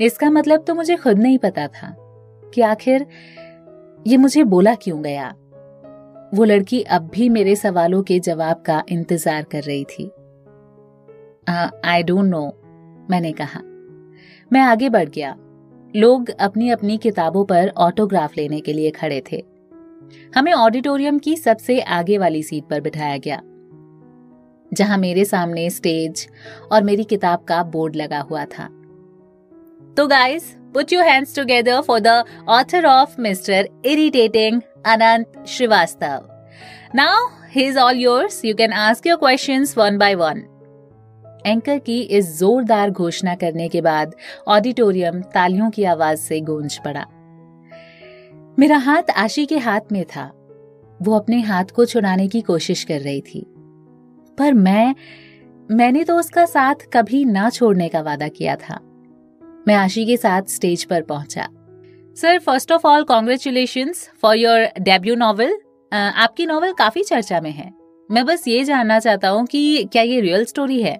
इसका 0.00 0.30
मतलब 0.30 0.64
तो 0.64 0.74
मुझे 0.74 0.96
खुद 0.96 1.18
नहीं 1.18 1.38
पता 1.38 1.66
था 1.68 1.94
कि 2.54 2.60
आखिर 2.62 3.06
ये 4.06 4.16
मुझे 4.16 4.44
बोला 4.44 4.74
क्यों 4.74 5.02
गया। 5.02 5.28
वो 6.34 6.44
लड़की 6.44 6.82
अब 6.82 7.10
भी 7.14 7.28
मेरे 7.28 7.54
सवालों 7.56 8.02
के 8.02 8.18
जवाब 8.20 8.62
का 8.66 8.82
इंतज़ार 8.88 9.42
कर 9.42 9.62
रही 9.62 9.84
थी। 9.84 10.04
आई 11.84 12.02
डोंट 12.02 12.24
नो 12.24 12.44
मैंने 13.10 13.32
कहा। 13.32 13.60
मैं 14.50 14.60
आगे 14.60 14.88
बढ़ 14.88 15.08
गया। 15.08 15.34
लोग 15.94 16.30
अपनी 16.30 16.70
अपनी 16.70 16.96
किताबों 16.98 17.44
पर 17.44 17.72
ऑटोग्राफ 17.78 18.36
लेने 18.36 18.60
के 18.60 18.72
लिए 18.72 18.90
खड़े 18.90 19.22
थे। 19.32 19.42
हमें 20.36 20.52
ऑडिटोरियम 20.52 21.18
की 21.18 21.36
सबसे 21.36 21.80
आगे 21.80 22.18
वाली 22.18 22.42
सीट 22.42 22.64
पर 22.64 22.80
बिठाया 22.80 23.16
गया। 23.16 23.40
जहाँ 24.74 24.98
मेरे 24.98 25.24
सामने 25.24 25.68
स्टेज 25.70 26.26
और 26.72 26.82
मेरी 26.82 27.04
किताब 27.04 27.44
का 27.44 27.62
बोर्ड 27.62 27.96
लगा 27.96 28.20
हुआ 28.20 28.44
था। 28.44 28.68
तो 29.96 30.06
guys 30.06 30.54
put 30.74 30.92
your 30.92 31.04
hands 31.04 31.36
together 31.36 31.80
for 31.80 32.00
the 32.00 32.24
author 32.48 32.86
of 32.86 33.20
mister 33.20 33.68
irritating 33.86 34.60
Anant 34.86 35.44
Shrivastava 35.48 36.28
now 36.94 37.26
he 37.50 37.64
is 37.64 37.78
all 37.78 37.96
yours 37.96 38.44
you 38.44 38.54
can 38.54 38.72
ask 38.72 39.06
your 39.06 39.16
questions 39.16 39.78
one 39.78 39.98
by 39.98 40.14
one 40.14 40.42
anchor 41.46 41.78
की 41.78 42.00
इस 42.00 42.38
जोरदार 42.38 42.90
घोषणा 42.90 43.34
करने 43.34 43.68
के 43.68 43.80
बाद 43.80 44.14
ऑडिटोरियम 44.48 45.20
तालियों 45.22 45.70
की 45.70 45.84
आवाज़ 45.84 46.18
से 46.18 46.40
गूंज 46.40 46.78
पड़ा। 46.84 47.06
मेरा 48.58 48.76
हाथ 48.76 49.10
आशी 49.16 49.46
के 49.46 49.58
हाथ 49.58 49.92
में 49.92 50.04
था। 50.04 50.30
वो 51.02 51.16
अपने 51.16 51.40
हाथ 51.40 51.64
को 51.64 51.84
छुड़ाने 51.84 52.28
की 52.28 52.40
कोशिश 52.40 52.84
कर 52.84 53.00
रही 53.00 53.20
थी। 53.20 53.51
पर 54.38 54.52
मैं, 54.52 54.94
मैंने 55.70 56.04
तो 56.04 56.16
उसका 56.16 56.44
साथ 56.46 56.74
कभी 56.92 57.24
ना 57.24 57.50
छोड़ने 57.50 57.88
का 57.88 58.00
वादा 58.00 58.28
किया 58.28 58.56
था। 58.56 58.78
मैं 59.68 59.74
आशी 59.74 60.04
के 60.06 60.16
साथ 60.16 60.42
स्टेज 60.42 60.84
पर 60.84 61.02
पहुँचा। 61.02 61.48
Sir 62.16 62.38
first 62.38 62.72
of 62.72 62.86
all 62.86 63.04
congratulation 63.04 63.92
for 64.22 64.36
your 64.36 64.66
debut 64.80 65.14
novel 65.14 65.58
आपकी 65.92 66.46
नॉवल 66.46 66.72
काफ़ी 66.72 67.02
चर्चा 67.02 67.40
में 67.40 67.50
है। 67.50 67.70
मैं 68.10 68.24
बस 68.26 68.48
ये 68.48 68.64
जानना 68.64 68.98
चाहता 68.98 69.28
हूँ 69.28 69.46
कि 69.46 69.84
क्या 69.84 70.02
ये 70.02 70.20
रियल 70.20 70.44
स्टोरी 70.44 70.82
है? 70.82 70.94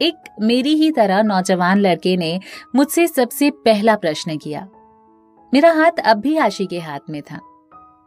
एक 0.00 0.14
मेरी 0.40 0.74
ही 0.74 0.90
तरह 0.90 1.22
नौजवान 1.22 1.80
लड़के 1.80 2.16
ने 2.16 2.38
मुझसे 2.74 3.06
सबसे 3.08 3.50
पहला 3.64 3.96
प्रश्न 3.96 4.36
किया। 4.36 4.68
मेरा 5.54 5.72
हाथ 5.72 6.00
अब 6.04 6.16
भी 6.16 6.36
आशी 6.36 6.66
के 6.66 6.78
हाथ 6.78 7.10
में 7.10 7.20
था। 7.22 7.40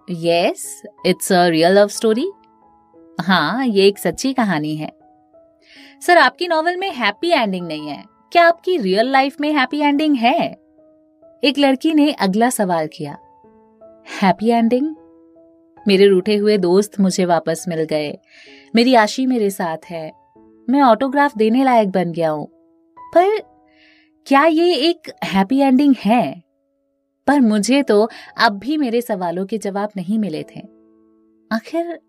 Yes 0.10 0.82
it's 1.06 1.32
a 1.32 1.46
real 1.48 1.78
love 1.78 1.88
story 1.88 2.32
हाँ 3.21 3.65
ये 3.65 3.88
एक 3.88 3.97
सच्ची 3.97 4.34
कहानी 4.34 4.76
है। 4.76 4.89
सर, 6.02 6.17
आपकी 6.17 6.47
नॉवल 6.47 6.78
में 6.78 6.91
हैप्पी 6.91 7.30
एंडिंग 7.30 7.67
नहीं 7.67 7.88
है। 7.88 8.04
क्या 8.32 8.47
आपकी 8.47 8.78
रियल 8.78 9.12
लाइफ 9.12 9.36
में 9.41 9.54
हैप्पी 9.54 9.80
एंडिंग 9.80 10.15
है? 10.15 10.49
एक 11.43 11.54
लड़की 11.58 11.93
ने 11.93 12.12
अगला 12.12 12.49
सवाल 12.49 12.88
किया। 12.88 13.17
Happy 14.21 14.49
ending? 14.49 14.95
मेरे 15.88 16.08
रूठे 16.08 16.36
हुए 16.36 16.58
दोस्त 16.58 16.99
मुझे 16.99 17.26
वापस 17.26 17.65
मिल 17.67 17.84
गए। 17.84 18.17
मेरी 18.76 18.95
आशी 18.95 19.26
मेरे 19.26 19.49
साथ 19.49 19.78
है। 19.89 20.12
मैं 20.69 20.82
ऑटोग्राफ 20.82 21.38
देने 21.38 21.63
लायक 21.63 21.89
बन 21.89 22.12
गया 22.12 22.30
हूँ। 22.30 22.47
पर 23.15 23.39
क्या 24.26 24.45
ये 24.45 24.76
एक 24.76 25.12
हैप्पी 25.23 25.60
एंडिंग 25.60 25.95
है? 26.06 26.43
पर 27.28 27.41
मुझे 27.41 27.84
तो 27.84 28.10
अब 28.38 28.60
भी 28.60 28.78
मेरे 28.78 29.02
सवालों 29.02 29.45
के 29.45 29.58
जवाब 29.58 29.89
नहीं 29.97 30.19
मिले 30.19 30.43
थे। 30.43 30.60
आखिर 31.52 31.99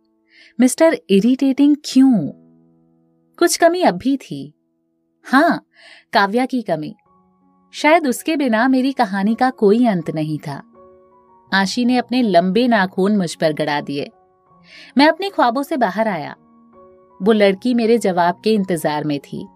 मिस्टर 0.60 0.98
इरिटेटिंग 1.10 1.76
क्यों? 1.84 2.28
कुछ 3.38 3.56
कमी 3.56 3.82
अब 3.82 3.94
भी 3.94 4.16
थी। 4.16 4.54
हाँ 5.26 5.66
काव्या 6.12 6.46
की 6.46 6.62
कमी। 6.62 6.94
शायद 7.72 8.06
उसके 8.06 8.36
बिना 8.36 8.68
मेरी 8.68 8.92
कहानी 8.92 9.34
का 9.34 9.50
कोई 9.50 9.86
अंत 9.86 10.10
नहीं 10.10 10.38
था। 10.38 10.62
आशी 11.54 11.84
ने 11.84 11.96
अपने 11.96 12.22
लंबे 12.22 12.68
नाखून 12.68 13.16
मुझ 13.16 13.34
पर 13.34 13.52
गड़ा 13.52 13.80
दिए। 13.80 14.10
मैं 14.98 15.08
अपने 15.08 15.30
ख्वाबों 15.30 15.62
से 15.62 15.76
बाहर 15.76 16.08
आया। 16.08 16.36
वो 17.22 17.32
लड़की 17.32 17.74
मेरे 17.74 17.98
जवाब 17.98 18.40
के 18.44 18.52
इंतज़ार 18.52 19.04
में 19.04 19.18
थी। 19.18 19.46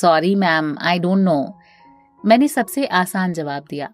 Sorry, 0.00 0.34
ma'am, 0.34 0.76
I 0.80 0.98
don't 0.98 1.18
know. 1.18 1.58
मैंने 2.24 2.48
सबसे 2.48 2.86
आसान 2.86 3.32
जवाब 3.32 3.64
दिया। 3.70 3.92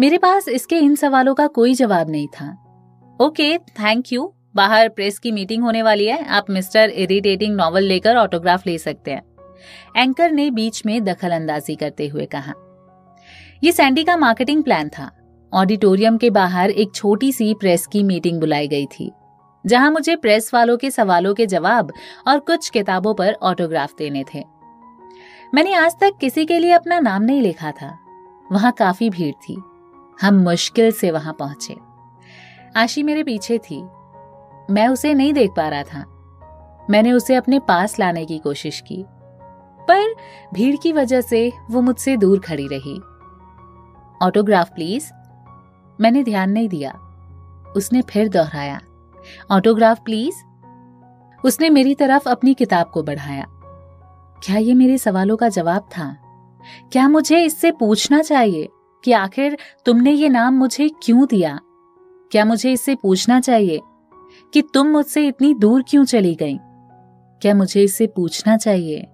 मेरे 0.00 0.18
पास 0.18 0.48
इसके 0.48 0.78
इन 0.78 0.94
सवालों 0.94 1.34
का 1.34 1.46
कोई 1.46 1.74
जवाब 1.74 2.10
नहीं 2.10 2.28
था। 2.28 2.65
ओके 3.20 3.56
थैंक 3.58 4.12
यू 4.12 4.32
बाहर 4.56 4.88
प्रेस 4.88 5.18
की 5.18 5.30
मीटिंग 5.32 5.62
होने 5.62 5.82
वाली 5.82 6.06
है। 6.06 6.24
आप 6.26 6.46
मिस्टर 6.50 6.90
इरिटेटिंग 6.90 7.54
नॉवल 7.56 7.82
लेकर 7.82 8.16
ऑटोग्राफ 8.16 8.66
ले 8.66 8.76
सकते 8.78 9.10
हैं। 9.10 9.22
एंकर 9.96 10.30
ने 10.30 10.50
बीच 10.50 10.84
में 10.86 11.04
दखल 11.04 11.30
अंदाजी 11.30 11.76
करते 11.76 12.08
हुए 12.08 12.26
कहा। 12.26 12.52
यह 13.64 13.72
सैंडी 13.72 14.04
का 14.04 14.16
मार्केटिंग 14.16 14.62
प्लान 14.64 14.88
था। 14.88 15.10
ऑडिटोरियम 15.52 16.18
के 16.18 16.30
बाहर 16.30 16.70
एक 16.70 16.94
छोटी 16.94 17.32
सी 17.32 17.52
प्रेस 17.54 17.86
की 17.86 18.02
मीटिंग 18.02 18.40
बुलाई 18.40 18.68
गई 18.68 18.86
थी, 18.86 19.10
जहाँ 19.64 19.90
मुझे 19.90 20.16
प्रेस 20.16 20.50
वालों 20.54 20.76
के 20.76 20.90
सवालों 20.90 21.34
के 21.34 21.46
जवाब 21.46 21.92
और 22.28 22.38
कुछ 22.40 22.68
किताबों 22.70 23.14
पर 23.14 23.32
ऑटोग्राफ 23.42 23.94
देने 23.98 24.24
थे। 24.34 24.44
मैंने 25.54 25.74
आज 25.74 25.96
तक 26.00 26.18
किसी 26.20 26.46
के 26.46 26.58
लिए 26.58 26.72
अपना 26.72 27.00
नाम 27.00 27.22
नहीं 27.22 27.42
लिखा 27.42 27.70
था। 27.72 27.96
वहाँ 28.52 28.72
काफ़ी 28.72 29.10
भीड़ 29.10 29.34
थी। 29.40 29.60
हम 30.18 30.42
मुश्किल 30.44 30.90
से 30.90 31.10
वहाँ 31.10 31.36
पहुँचे। 31.38 31.85
आशी 32.76 33.02
मेरे 33.02 33.22
पीछे 33.22 33.58
थी। 33.58 33.82
मैं 34.70 34.88
उसे 34.88 35.14
नहीं 35.14 35.32
देख 35.32 35.50
पा 35.50 35.68
रहा 35.68 35.82
था। 35.82 36.04
मैंने 36.90 37.12
उसे 37.12 37.34
अपने 37.34 37.58
पास 37.58 37.98
लाने 37.98 38.24
की 38.24 38.38
कोशिश 38.38 38.80
की। 38.80 39.04
पर 39.88 40.14
भीड़ 40.54 40.76
की 40.76 40.92
वजह 40.92 41.20
से 41.20 41.52
वो 41.70 41.80
मुझसे 41.80 42.16
दूर 42.16 42.40
खड़ी 42.40 42.68
रही। 42.72 42.98
Autograph, 44.26 44.68
please. 44.68 45.12
मैंने 46.00 46.24
ध्यान 46.24 46.50
नहीं 46.50 46.68
दिया। 46.68 46.92
उसने 47.76 48.02
फिर 48.02 48.28
दोहराया। 48.28 48.80
Autograph, 49.50 50.00
please. 50.04 50.34
उसने 51.44 51.70
मेरी 51.70 51.94
तरफ़ 51.94 52.28
अपनी 52.28 52.54
किताब 52.54 52.90
को 52.90 53.02
बढ़ाया। 53.02 53.46
क्या 54.44 54.56
ये 54.56 54.74
मेरे 54.74 54.98
सवालों 54.98 55.36
का 55.36 55.48
जवाब 55.48 55.82
था? 55.82 56.16
क्या 56.92 57.08
मुझे 57.08 57.42
इससे 57.42 57.70
पूछना 57.70 58.22
चाहिए 58.22 58.68
कि 59.04 59.12
आखिर 59.12 59.58
तुमने 59.84 60.10
ये 60.10 60.28
नाम 60.28 60.54
मुझे 60.54 60.88
क्यों 61.02 61.26
दिया? 61.30 61.60
क्या 62.32 62.44
मुझे 62.44 62.72
इससे 62.72 62.94
पूछना 62.94 63.40
चाहिए 63.40 63.80
कि 64.54 64.62
तुम 64.62 64.86
मुझसे 64.86 65.26
इतनी 65.28 65.54
दूर 65.54 65.84
क्यों 65.88 66.04
चली 66.04 66.34
गई? 66.34 66.58
क्या 67.42 67.54
मुझे 67.54 67.82
इससे 67.82 68.06
पूछना 68.06 68.56
चाहिए 68.56 69.06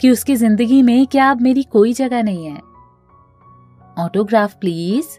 कि 0.00 0.10
उसकी 0.10 0.36
ज़िंदगी 0.36 0.82
में 0.82 1.06
क्या 1.06 1.30
अब 1.30 1.40
मेरी 1.40 1.62
कोई 1.62 1.92
जगह 1.92 2.22
नहीं 2.22 2.46
है? 2.46 2.58
Autograph, 3.98 4.54
please. 4.54 5.18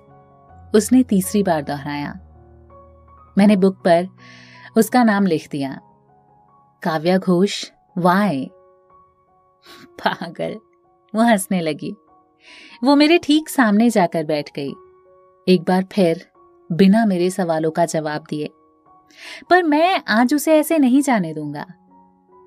उसने 0.75 1.03
तीसरी 1.03 1.43
बार 1.43 1.61
दोहराया। 1.61 2.13
मैंने 3.37 3.55
बुक 3.55 3.75
पर 3.75 4.07
उसका 4.77 5.03
नाम 5.03 5.25
लिख 5.25 5.47
दिया। 5.51 5.79
काव्या 6.83 7.17
घोष 7.17 7.71
वाय 7.97 8.45
पागल, 9.99 10.55
वो 11.13 11.21
हंसने 11.21 11.61
लगी। 11.61 11.95
वो 12.83 12.95
मेरे 12.95 13.17
ठीक 13.17 13.49
सामने 13.49 13.89
जाकर 13.89 14.23
बैठ 14.23 14.49
गई। 14.55 14.73
एक 15.47 15.63
बार 15.67 15.85
फिर 15.91 16.30
बिना 16.73 17.05
मेरे 17.05 17.29
सवालों 17.29 17.71
का 17.71 17.85
जवाब 17.85 18.23
दिए। 18.29 18.49
पर 19.49 19.63
मैं 19.63 20.01
आज 20.07 20.33
उसे 20.33 20.59
ऐसे 20.59 20.77
नहीं 20.77 21.01
जाने 21.01 21.33
दूँगा। 21.33 21.65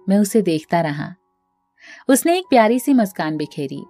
मैं 0.08 0.18
उसे 0.18 0.42
देखता 0.42 0.80
रहा। 0.80 1.14
उसने 2.08 2.38
एक 2.38 2.44
प्यारी 2.50 2.78
सी 2.78 2.94
मुस्कान 2.94 3.36
बिखेरी। 3.36 3.80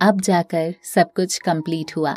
अब 0.00 0.20
जाकर 0.20 0.74
सब 0.94 1.12
कुछ 1.12 1.38
कंप्लीट 1.38 1.96
हुआ। 1.96 2.14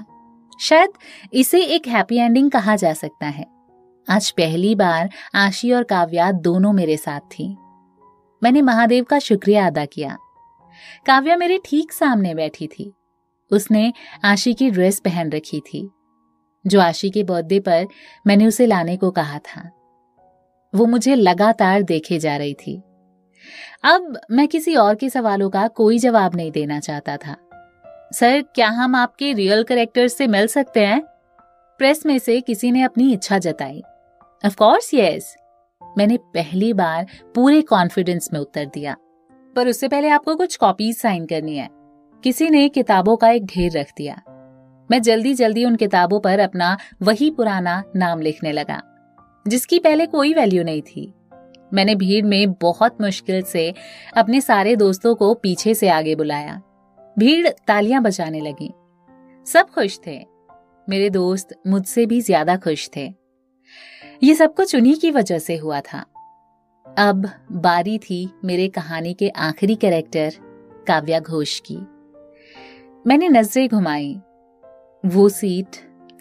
शायद 0.60 0.90
इसे 1.34 1.62
एक 1.62 1.88
हैप्पी 1.88 2.18
एंडिंग 2.18 2.52
कहा 2.52 2.76
जा 2.76 2.94
सकता 2.94 3.26
है। 3.26 3.46
आज 4.10 4.32
पहली 4.32 4.76
बार 4.76 5.10
आशी 5.36 5.72
और 5.72 5.84
काव्या 5.84 6.32
दोनों 6.32 6.74
मेरे 6.74 6.98
साथ 6.98 7.20
थी। 7.20 7.58
मैंने 8.44 8.62
महादेव 8.62 9.04
का 9.04 9.20
शुक्रिया 9.20 9.68
अदा 9.68 9.86
किया। 9.86 10.18
काव्या 11.06 11.38
मेरे 11.38 11.60
ठीक 11.66 11.92
सामने 11.92 12.36
बैठी 12.36 12.68
थी। 12.68 12.94
उसने 13.52 13.94
आशी 14.24 14.54
की 14.54 14.70
ड्रेस 14.70 15.00
पहन 15.00 15.30
रखी 15.30 15.60
थी। 15.60 15.92
जो 16.67 16.82
आशी 16.82 17.10
के 17.10 17.23
बर्थडे 17.23 17.60
पर 17.60 17.88
मैंने 18.28 18.47
उसे 18.47 18.65
लाने 18.65 18.97
को 18.97 19.12
कहा 19.12 19.39
था। 19.39 19.71
वो 20.76 20.86
मुझे 20.86 21.15
लगातार 21.15 21.82
देखे 21.82 22.19
जा 22.19 22.38
रही 22.38 22.54
थी। 22.54 22.82
अब 23.84 24.21
मैं 24.32 24.47
किसी 24.47 24.76
और 24.76 24.95
के 24.95 25.10
सवालों 25.10 25.49
का 25.49 25.67
कोई 25.67 25.97
जवाब 25.97 26.36
नहीं 26.36 26.52
देना 26.52 26.80
चाहता 26.80 27.17
था। 27.17 27.38
सर, 28.13 28.41
क्या 28.41 28.69
हम 28.69 28.95
आपके 28.95 29.34
रियल 29.34 29.63
करेक्टर 29.63 30.08
से 30.08 30.28
मिल 30.28 30.47
सकते 30.47 30.86
हैं? 30.86 31.02
प्रेस 31.78 32.06
में 32.06 32.19
से 32.19 32.41
किसी 32.41 32.71
ने 32.71 32.82
अपनी 32.82 33.13
इच्छा 33.13 33.38
जताई। 33.38 33.84
ऑफ़ 34.45 34.56
कोर्स 34.56 34.93
यस 34.93 35.36
मैंने 35.97 36.17
पहली 36.17 36.73
बार 36.73 37.08
पूरे 37.36 37.62
कॉन्फिडेंस 37.62 38.30
में 38.34 38.39
उत्तर 38.39 38.65
दिया। 38.65 38.95
पर 39.56 39.67
उससे 39.67 39.88
पहले 39.88 40.10
आपको 40.10 40.36
कुछ 40.36 40.56
कॉपीज 40.56 40.97
साइन 40.97 41.26
करनी 41.26 41.58
है। 41.58 41.69
किसी 42.23 42.49
ने 42.49 42.69
किताबों 42.69 43.17
का 43.17 43.30
एक 43.30 43.45
ढेर 43.45 43.71
रख 43.71 43.91
दिया। 43.97 44.21
मैं 44.89 45.02
जल्दी 45.02 45.34
जल्दी 45.34 45.65
उन 45.65 45.76
किताबों 45.76 46.19
पर 46.19 46.39
अपना 46.39 46.78
वही 47.02 47.30
पुराना 47.32 47.84
नाम 47.96 48.22
लिखने 48.22 48.52
लगा, 48.52 48.82
जिसकी 49.46 49.80
पहले 49.80 50.06
कोई 50.06 50.34
वैल्यू 50.34 50.63
नहीं 50.63 50.82
थी। 50.82 51.13
मैंने 51.72 51.96
भीड़ 51.96 52.26
में 52.26 52.54
बहुत 52.54 53.02
मुश्किल 53.02 53.41
से 53.43 53.74
अपने 54.17 54.41
सारे 54.41 54.76
दोस्तों 54.76 55.13
को 55.15 55.34
पीछे 55.34 55.74
से 55.74 55.89
आगे 55.89 56.15
बुलाया। 56.15 56.62
भीड़ 57.17 57.50
तालियाँ 57.67 58.02
बजाने 58.02 58.39
लगी। 58.39 58.72
सब 59.48 59.69
खुश 59.69 60.00
थे। 60.08 60.19
मेरे 60.88 61.10
दोस्त 61.10 61.56
मुझसे 61.67 62.06
भी 62.06 62.19
ज़्यादा 62.22 62.56
खुश 62.58 62.89
थे। 62.96 63.13
ये 64.24 64.34
सब 64.36 64.54
कुछ 64.54 64.76
उन्हीं 64.76 64.96
की 64.96 65.12
वजह 65.12 65.39
से 65.39 65.56
हुआ 65.58 65.80
था। 65.82 66.06
अब 66.86 67.30
बारी 67.52 67.98
थी 68.00 68.28
मेरे 68.46 68.67
कहानी 68.67 69.13
के 69.13 69.30
आखिरी 69.30 69.76
कैरेक्टर 69.76 70.34
काव्या 70.88 71.19
घोष 71.19 71.60
की। 71.60 71.78
मैंने 73.06 73.30
नज़रें 73.30 73.67
घुमाई। 73.69 74.15
वो 75.06 75.30
सीट 75.30 75.68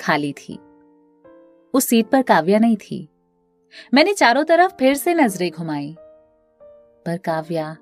खाली 0.00 0.32
थी। 0.32 0.58
उस 1.74 1.86
सीट 1.86 2.06
पर 2.06 2.22
काव्या 2.22 2.58
नहीं 2.58 2.76
थी। 2.76 3.08
मैंने 3.94 4.14
चारों 4.14 4.44
तरफ़ 4.44 4.72
फिर 4.74 4.94
से 4.94 5.14
नज़रें 5.14 5.50
घुमाई, 5.50 5.96
पर 7.06 7.16
काव्या 7.16 7.76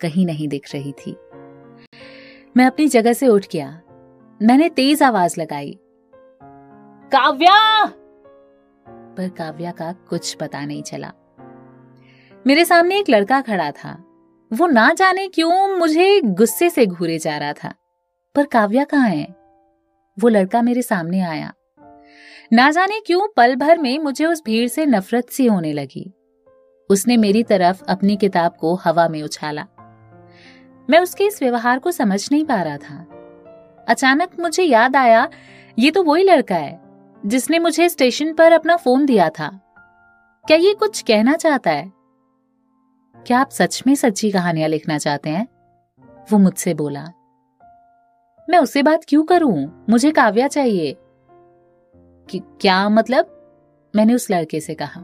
कहीं 0.00 0.26
नहीं 0.26 0.48
दिख 0.48 0.74
रही 0.74 0.92
थी। 0.92 1.16
मैं 2.56 2.66
अपनी 2.66 2.88
जगह 2.88 3.12
से 3.12 3.28
उठ 3.28 3.46
गया। 3.52 3.82
मैंने 4.42 4.68
तेज 4.68 5.02
आवाज़ 5.02 5.40
लगाई, 5.40 5.78
काव्या! 7.12 7.86
पर 8.88 9.28
काव्या 9.28 9.70
का 9.70 9.92
कुछ 9.92 10.34
पता 10.34 10.64
नहीं 10.64 10.82
चला। 10.82 11.12
मेरे 12.46 12.64
सामने 12.64 12.98
एक 12.98 13.10
लड़का 13.10 13.40
खड़ा 13.40 13.70
था। 13.70 14.04
वो 14.52 14.66
ना 14.66 14.92
जाने 14.92 15.28
क्यों 15.28 15.78
मुझे 15.78 16.20
गुस्से 16.20 16.70
से 16.70 16.86
घूरे 16.86 17.18
जा 17.18 17.38
रहा 17.38 17.52
था। 17.52 17.74
पर 18.34 18.44
काव्या 18.44 18.84
कहाँ 18.84 19.08
है? 19.08 19.45
वो 20.18 20.28
लड़का 20.28 20.62
मेरे 20.62 20.82
सामने 20.82 21.20
आया। 21.20 21.54
ना 22.52 22.70
जाने 22.70 23.00
क्यों 23.00 23.28
पल 23.36 23.56
भर 23.56 23.78
में 23.78 23.98
मुझे 23.98 24.26
उस 24.26 24.42
भीड़ 24.44 24.68
से 24.68 24.86
नफरत 24.86 25.28
सी 25.30 25.46
होने 25.46 25.72
लगी। 25.72 26.12
उसने 26.90 27.16
मेरी 27.16 27.42
तरफ़ 27.42 27.84
अपनी 27.84 28.16
किताब 28.16 28.56
को 28.60 28.74
हवा 28.74 29.08
में 29.08 29.22
उछाला। 29.22 29.66
मैं 30.90 30.98
उसके 30.98 31.24
इस 31.24 31.42
व्यवहार 31.42 31.78
को 31.78 31.92
समझ 31.92 32.28
नहीं 32.32 32.44
पा 32.44 32.62
रहा 32.62 32.76
था। 32.76 33.06
अचानक 33.88 34.30
मुझे 34.40 34.62
याद 34.62 34.96
आया, 34.96 35.28
ये 35.78 35.90
तो 35.90 36.02
वही 36.02 36.24
लड़का 36.24 36.56
है, 36.56 36.80
जिसने 37.26 37.58
मुझे 37.58 37.88
स्टेशन 37.88 38.34
पर 38.34 38.52
अपना 38.52 38.76
फ़ोन 38.76 39.06
दिया 39.06 39.30
था। 39.30 39.60
क्या 40.46 40.56
ये 40.56 40.74
कुछ 40.74 41.02
कहना 41.02 41.34
चाहता 41.34 41.70
है? 41.70 41.92
क्या 43.26 43.38
आप 43.38 43.50
सच 43.50 43.82
में 43.86 43.94
सच्ची 43.94 44.30
कहानियाँ 44.30 44.68
लिखना 44.68 44.98
चाहते 44.98 45.30
हैं? 45.30 45.48
वो 46.32 46.38
मुझसे 46.38 46.74
बोला। 46.74 47.15
मैं 48.50 48.58
उससे 48.58 48.82
बात 48.82 49.00
क्यों 49.08 49.24
करूँ? 49.24 49.86
मुझे 49.90 50.10
काव्या 50.10 50.48
चाहिए। 50.48 50.96
कि, 52.30 52.38
क्या 52.60 52.88
मतलब? 52.88 53.32
मैंने 53.96 54.14
उस 54.14 54.30
लड़के 54.30 54.60
से 54.60 54.74
कहा। 54.74 55.00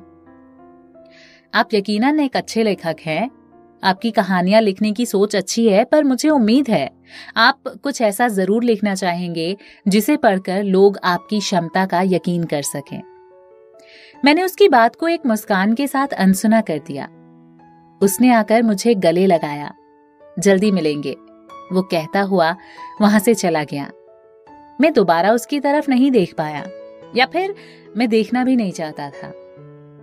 आप 1.54 1.74
यकीनन 1.74 2.20
एक 2.20 2.36
अच्छे 2.36 2.62
लेखक 2.62 2.96
हैं। 3.06 3.30
आपकी 3.84 4.10
कहानियाँ 4.10 4.60
लिखने 4.60 4.92
की 4.92 5.06
सोच 5.06 5.36
अच्छी 5.36 5.68
है, 5.68 5.84
पर 5.84 6.04
मुझे 6.04 6.28
उम्मीद 6.28 6.68
है, 6.68 6.90
आप 7.36 7.60
कुछ 7.68 8.02
ऐसा 8.02 8.28
ज़रूर 8.28 8.64
लिखना 8.64 8.94
चाहेंगे, 8.94 9.56
जिसे 9.88 10.16
पढ़कर 10.16 10.64
लोग 10.64 10.98
आपकी 11.04 11.38
क्षमता 11.38 11.86
का 11.86 12.02
यकीन 12.02 12.44
कर 12.44 12.62
सकें। 12.62 13.02
मैंने 14.24 14.42
उसकी 14.42 14.68
बात 14.68 14.96
को 14.96 15.08
एक 15.08 15.26
मुस्कान 15.26 15.74
के 15.74 15.86
साथ 15.86 16.08
अनसुना 16.08 16.60
कर 16.60 16.78
दिया। 16.78 17.08
उसने 18.02 18.32
आकर 18.32 18.62
मुझे 18.62 18.94
गले 18.94 19.26
लगाया। 19.26 19.74
जल्दी 20.38 20.70
मिलेंगे। 20.70 21.16
वो 21.72 21.82
कहता 21.82 22.20
हुआ 22.20 22.54
वहाँ 23.00 23.20
से 23.20 23.34
चला 23.34 23.64
गया। 23.64 23.90
मैं 24.80 24.92
दोबारा 24.92 25.30
उसकी 25.32 25.60
तरफ़ 25.60 25.90
नहीं 25.90 26.10
देख 26.10 26.34
पाया, 26.34 26.64
या 27.16 27.26
फिर 27.26 27.54
मैं 27.96 28.08
देखना 28.08 28.44
भी 28.44 28.56
नहीं 28.56 28.72
चाहता 28.72 29.10
था। 29.10 29.32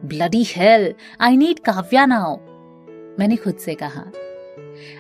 Bloody 0.06 0.44
hell 0.48 0.94
I 1.22 1.38
need 1.38 1.60
Kavya 1.60 2.06
now, 2.06 2.36
मैंने 3.20 3.36
खुद 3.36 3.56
से 3.56 3.76
कहा। 3.84 4.04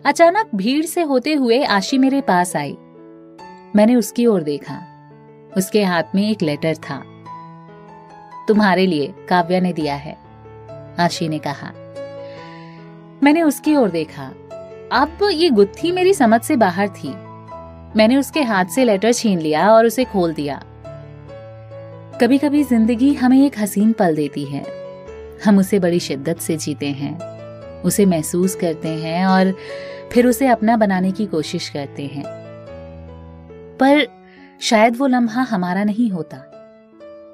अचानक 0.05 0.49
भीड़ 0.55 0.85
से 0.85 1.01
होते 1.01 1.33
हुए 1.33 1.63
आशी 1.63 1.97
मेरे 1.97 2.21
पास 2.21 2.55
आई। 2.55 2.77
मैंने 3.75 3.95
उसकी 3.95 4.25
ओर 4.25 4.41
देखा। 4.41 4.79
उसके 5.57 5.83
हाथ 5.83 6.15
में 6.15 6.29
एक 6.29 6.41
लेटर 6.41 6.75
था। 6.75 7.03
तुम्हारे 8.47 8.85
लिए 8.85 9.13
काव्या 9.29 9.59
ने 9.59 9.73
दिया 9.73 9.95
है, 9.95 10.17
आशी 10.99 11.27
ने 11.27 11.39
कहा। 11.39 11.71
मैंने 13.23 13.41
उसकी 13.41 13.75
ओर 13.75 13.89
देखा। 13.89 14.31
अब 14.91 15.17
ये 15.31 15.49
गुत्थी 15.49 15.91
मेरी 15.91 16.13
समझ 16.13 16.41
से 16.41 16.55
बाहर 16.55 16.89
थी। 16.89 17.09
मैंने 17.97 18.17
उसके 18.17 18.41
हाथ 18.41 18.65
से 18.65 18.83
लेटर 18.83 19.13
छीन 19.13 19.39
लिया 19.39 19.73
और 19.73 19.85
उसे 19.85 20.05
खोल 20.05 20.33
दिया। 20.33 20.63
कभी 22.21 22.37
कभी 22.37 22.63
ज़िंदगी 22.63 23.13
हमें 23.13 23.45
एक 23.45 23.59
हसीन 23.59 23.91
पल 23.93 24.15
देती 24.15 24.45
है। 24.45 24.65
हम 25.45 25.59
उसे 25.59 25.79
बड़ी 25.79 25.99
शिद्दत 25.99 26.39
से 26.39 26.57
जीते 26.57 26.87
हैं। 26.87 27.17
उसे 27.81 28.05
महसूस 28.05 28.55
करते 28.55 28.87
हैं 28.87 29.25
और 29.25 29.53
फिर 30.13 30.27
उसे 30.27 30.47
अपना 30.47 30.77
बनाने 30.77 31.11
की 31.11 31.25
कोशिश 31.25 31.69
करते 31.69 32.05
हैं। 32.05 32.25
पर 33.77 34.07
शायद 34.61 34.97
वो 34.97 35.07
लम्हा 35.07 35.41
हमारा 35.41 35.83
नहीं 35.83 36.09
होता। 36.09 36.37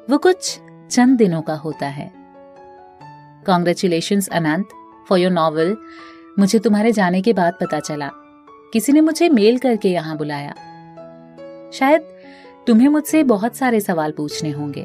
वो 0.09 0.17
कुछ 0.17 0.59
चंद 0.91 1.17
दिनों 1.17 1.41
का 1.41 1.55
होता 1.55 1.87
है। 1.87 2.11
Congratulation 3.45 4.21
Anant 4.31 4.67
for 5.09 5.19
your 5.19 5.31
novel 5.31 5.77
मुझे 6.39 6.59
तुम्हारे 6.59 6.91
जाने 6.91 7.21
के 7.21 7.33
बाद 7.33 7.53
पता 7.53 7.79
चला। 7.79 8.09
किसी 8.73 8.91
ने 8.91 9.01
मुझे 9.01 9.29
मेल 9.29 9.57
करके 9.57 9.89
यहाँ 9.89 10.17
बुलाया। 10.17 10.51
शायद 11.73 12.01
तुम्हें 12.67 12.87
मुझसे 12.87 13.23
बहुत 13.23 13.55
सारे 13.55 13.79
सवाल 13.79 14.11
पूछने 14.11 14.51
होंगे। 14.51 14.83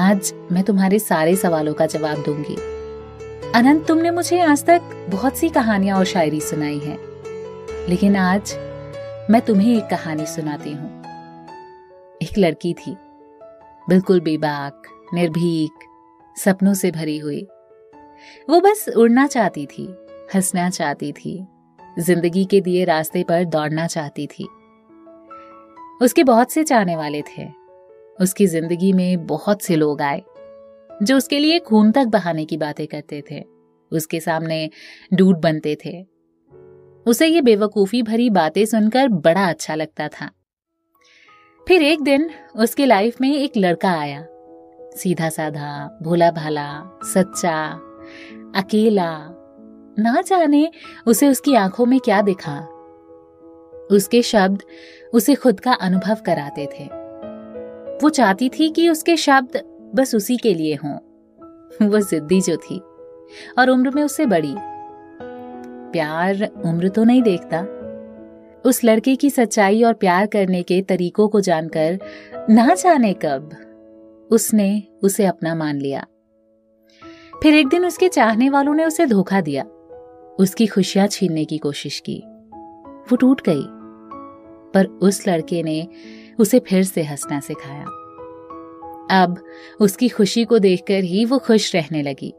आज 0.00 0.34
मैं 0.52 0.62
तुम्हारे 0.62 0.98
सारे 0.98 1.36
सवालों 1.36 1.74
का 1.74 1.86
जवाब 1.86 2.22
दूँगी। 2.22 2.54
अनंत, 3.52 3.86
तुमने 3.86 4.10
मुझे 4.10 4.40
आज 4.40 4.64
तक 4.64 5.06
बहुत 5.10 5.36
सी 5.36 5.48
कहानियाँ 5.48 5.98
और 5.98 6.04
शायरी 6.04 6.40
सुनाई 6.40 6.78
है। 6.78 6.98
लेकिन 7.88 8.16
आज 8.16 8.54
मैं 9.30 9.40
तुम्हें 9.40 9.76
एक 9.76 9.84
कहानी 9.84 10.26
सुनाती 10.26 10.72
हूँ। 10.72 11.00
एक 12.22 12.38
लड़की 12.38 12.74
थी। 12.74 12.96
बिल्कुल 13.88 14.20
बेबाक, 14.20 14.82
निर्भीक, 15.14 15.72
सपनों 16.36 16.74
से 16.74 16.90
भरी 16.90 17.18
हुई। 17.18 17.48
वो 18.50 18.60
बस 18.60 18.88
उड़ना 18.96 19.26
चाहती 19.26 19.66
थी। 19.66 20.07
हंसना 20.34 20.70
चाहती 20.70 21.12
थी। 21.12 21.46
ज़िंदगी 21.98 22.44
के 22.44 22.60
दिए 22.60 22.84
रास्ते 22.84 23.22
पर 23.22 23.44
दौड़ना 23.44 23.86
चाहती 23.86 24.26
थी। 24.26 24.48
उसके 26.02 26.24
बहुत 26.24 26.52
से 26.52 26.64
चाहने 26.64 26.96
वाले 26.96 27.22
थे। 27.22 27.48
उसकी 28.20 28.46
ज़िंदगी 28.46 28.92
में 28.92 29.26
बहुत 29.26 29.62
से 29.62 29.76
लोग 29.76 30.02
आए, 30.02 30.22
जो 31.02 31.16
उसके 31.16 31.38
लिए 31.38 31.58
खून 31.58 31.92
तक 31.92 32.06
बहाने 32.06 32.44
की 32.44 32.56
बातें 32.56 32.86
करते 32.86 33.22
थे। 33.30 33.44
उसके 33.92 34.20
सामने 34.20 34.70
डूट 35.14 35.36
बनते 35.36 35.76
थे। 35.84 36.06
उसे 37.06 37.26
ये 37.26 37.40
बेवकूफ़ी 37.40 38.02
भरी 38.02 38.30
बातें 38.30 38.64
सुनकर 38.66 39.08
बड़ा 39.08 39.48
अच्छा 39.48 39.74
लगता 39.74 40.08
था। 40.08 40.30
फिर 41.66 41.82
एक 41.82 42.02
दिन 42.02 42.30
उसके 42.56 42.86
लाइफ 42.86 43.20
में 43.20 43.34
एक 43.36 43.52
लड़का 43.56 43.90
आया। 43.90 44.26
सीधा 44.96 45.28
साधा 45.28 45.98
भोला 46.02 46.30
भाला 46.30 46.68
सच्चा, 47.04 47.72
अकेला 48.56 49.10
ना 49.98 50.20
जाने 50.20 50.70
उसे 51.06 51.28
उसकी 51.28 51.54
आँखों 51.54 51.86
में 51.86 52.00
क्या 52.00 52.22
दिखा। 52.22 52.58
उसके 53.90 54.22
शब्द 54.22 54.62
उसे 55.14 55.34
खुद 55.34 55.60
का 55.60 55.72
अनुभव 55.72 56.16
कराते 56.26 56.66
थे। 56.66 56.84
वो 58.02 58.08
चाहती 58.08 58.48
थी 58.48 58.70
कि 58.70 58.88
उसके 58.88 59.16
शब्द 59.16 59.62
बस 59.94 60.14
उसी 60.14 60.36
के 60.36 60.54
लिए 60.54 60.74
हों। 60.74 60.96
वो 61.88 62.00
जिद्दी 62.00 62.40
जो 62.40 62.56
थी 62.56 62.78
और 63.58 63.70
उम्र 63.70 63.90
में 63.90 64.02
उससे 64.02 64.26
बड़ी। 64.26 64.54
प्यार 65.92 66.48
उम्र 66.64 66.88
तो 66.88 67.04
नहीं 67.04 67.22
देखता। 67.22 67.66
उस 68.64 68.84
लड़के 68.84 69.16
की 69.16 69.30
सच्चाई 69.30 69.82
और 69.82 69.92
प्यार 69.92 70.26
करने 70.26 70.62
के 70.62 70.82
तरीकों 70.82 71.28
को 71.28 71.40
जानकर 71.40 71.98
ना 72.50 72.74
जाने 72.74 73.12
कब 73.12 73.50
उसने 74.30 74.82
उसे 75.02 75.26
अपना 75.26 75.54
मान 75.54 75.78
लिया। 75.78 76.06
फिर 77.42 77.54
एक 77.54 77.68
दिन 77.68 77.86
उसके 77.86 78.08
चाहने 78.08 78.50
वालों 78.50 78.74
ने 78.74 78.84
उसे 78.84 79.06
धोखा 79.06 79.40
दिया। 79.40 79.64
उसकी 80.38 80.66
खुशियाँ 80.66 81.06
छीनने 81.06 81.44
की 81.44 81.58
कोशिश 81.58 81.98
की। 82.00 82.18
वो 83.10 83.16
टूट 83.16 83.40
गई, 83.48 83.62
पर 84.74 84.86
उस 85.02 85.26
लड़के 85.28 85.62
ने 85.62 85.86
उसे 86.38 86.58
फिर 86.58 86.82
से 86.82 87.02
हंसना 87.02 87.40
सिखाया। 87.40 87.84
अब 89.14 89.36
उसकी 89.80 90.08
खुशी 90.08 90.44
को 90.44 90.58
देखकर 90.58 91.04
ही 91.04 91.24
वो 91.24 91.38
खुश 91.38 91.74
रहने 91.74 92.02
लगी। 92.02 92.32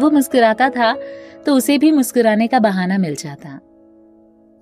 वो 0.00 0.10
मुस्कुराता 0.10 0.68
था 0.70 0.94
तो 1.46 1.54
उसे 1.54 1.78
भी 1.78 1.90
मुस्कुराने 1.92 2.46
का 2.46 2.58
बहाना 2.58 2.98
मिल 2.98 3.14
जाता। 3.14 3.58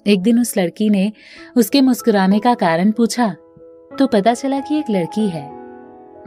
एक 0.06 0.22
दिन 0.22 0.40
उस 0.40 0.56
लड़की 0.56 0.88
ने 0.90 1.12
उसके 1.56 1.80
मुस्कुराने 1.80 2.38
का 2.40 2.54
कारण 2.54 2.90
पूछा 2.92 3.28
तो 3.90 4.06
पता 4.06 4.34
चला 4.34 4.60
कि 4.60 4.78
एक 4.78 4.90
लड़की 4.90 5.28
है, 5.28 5.50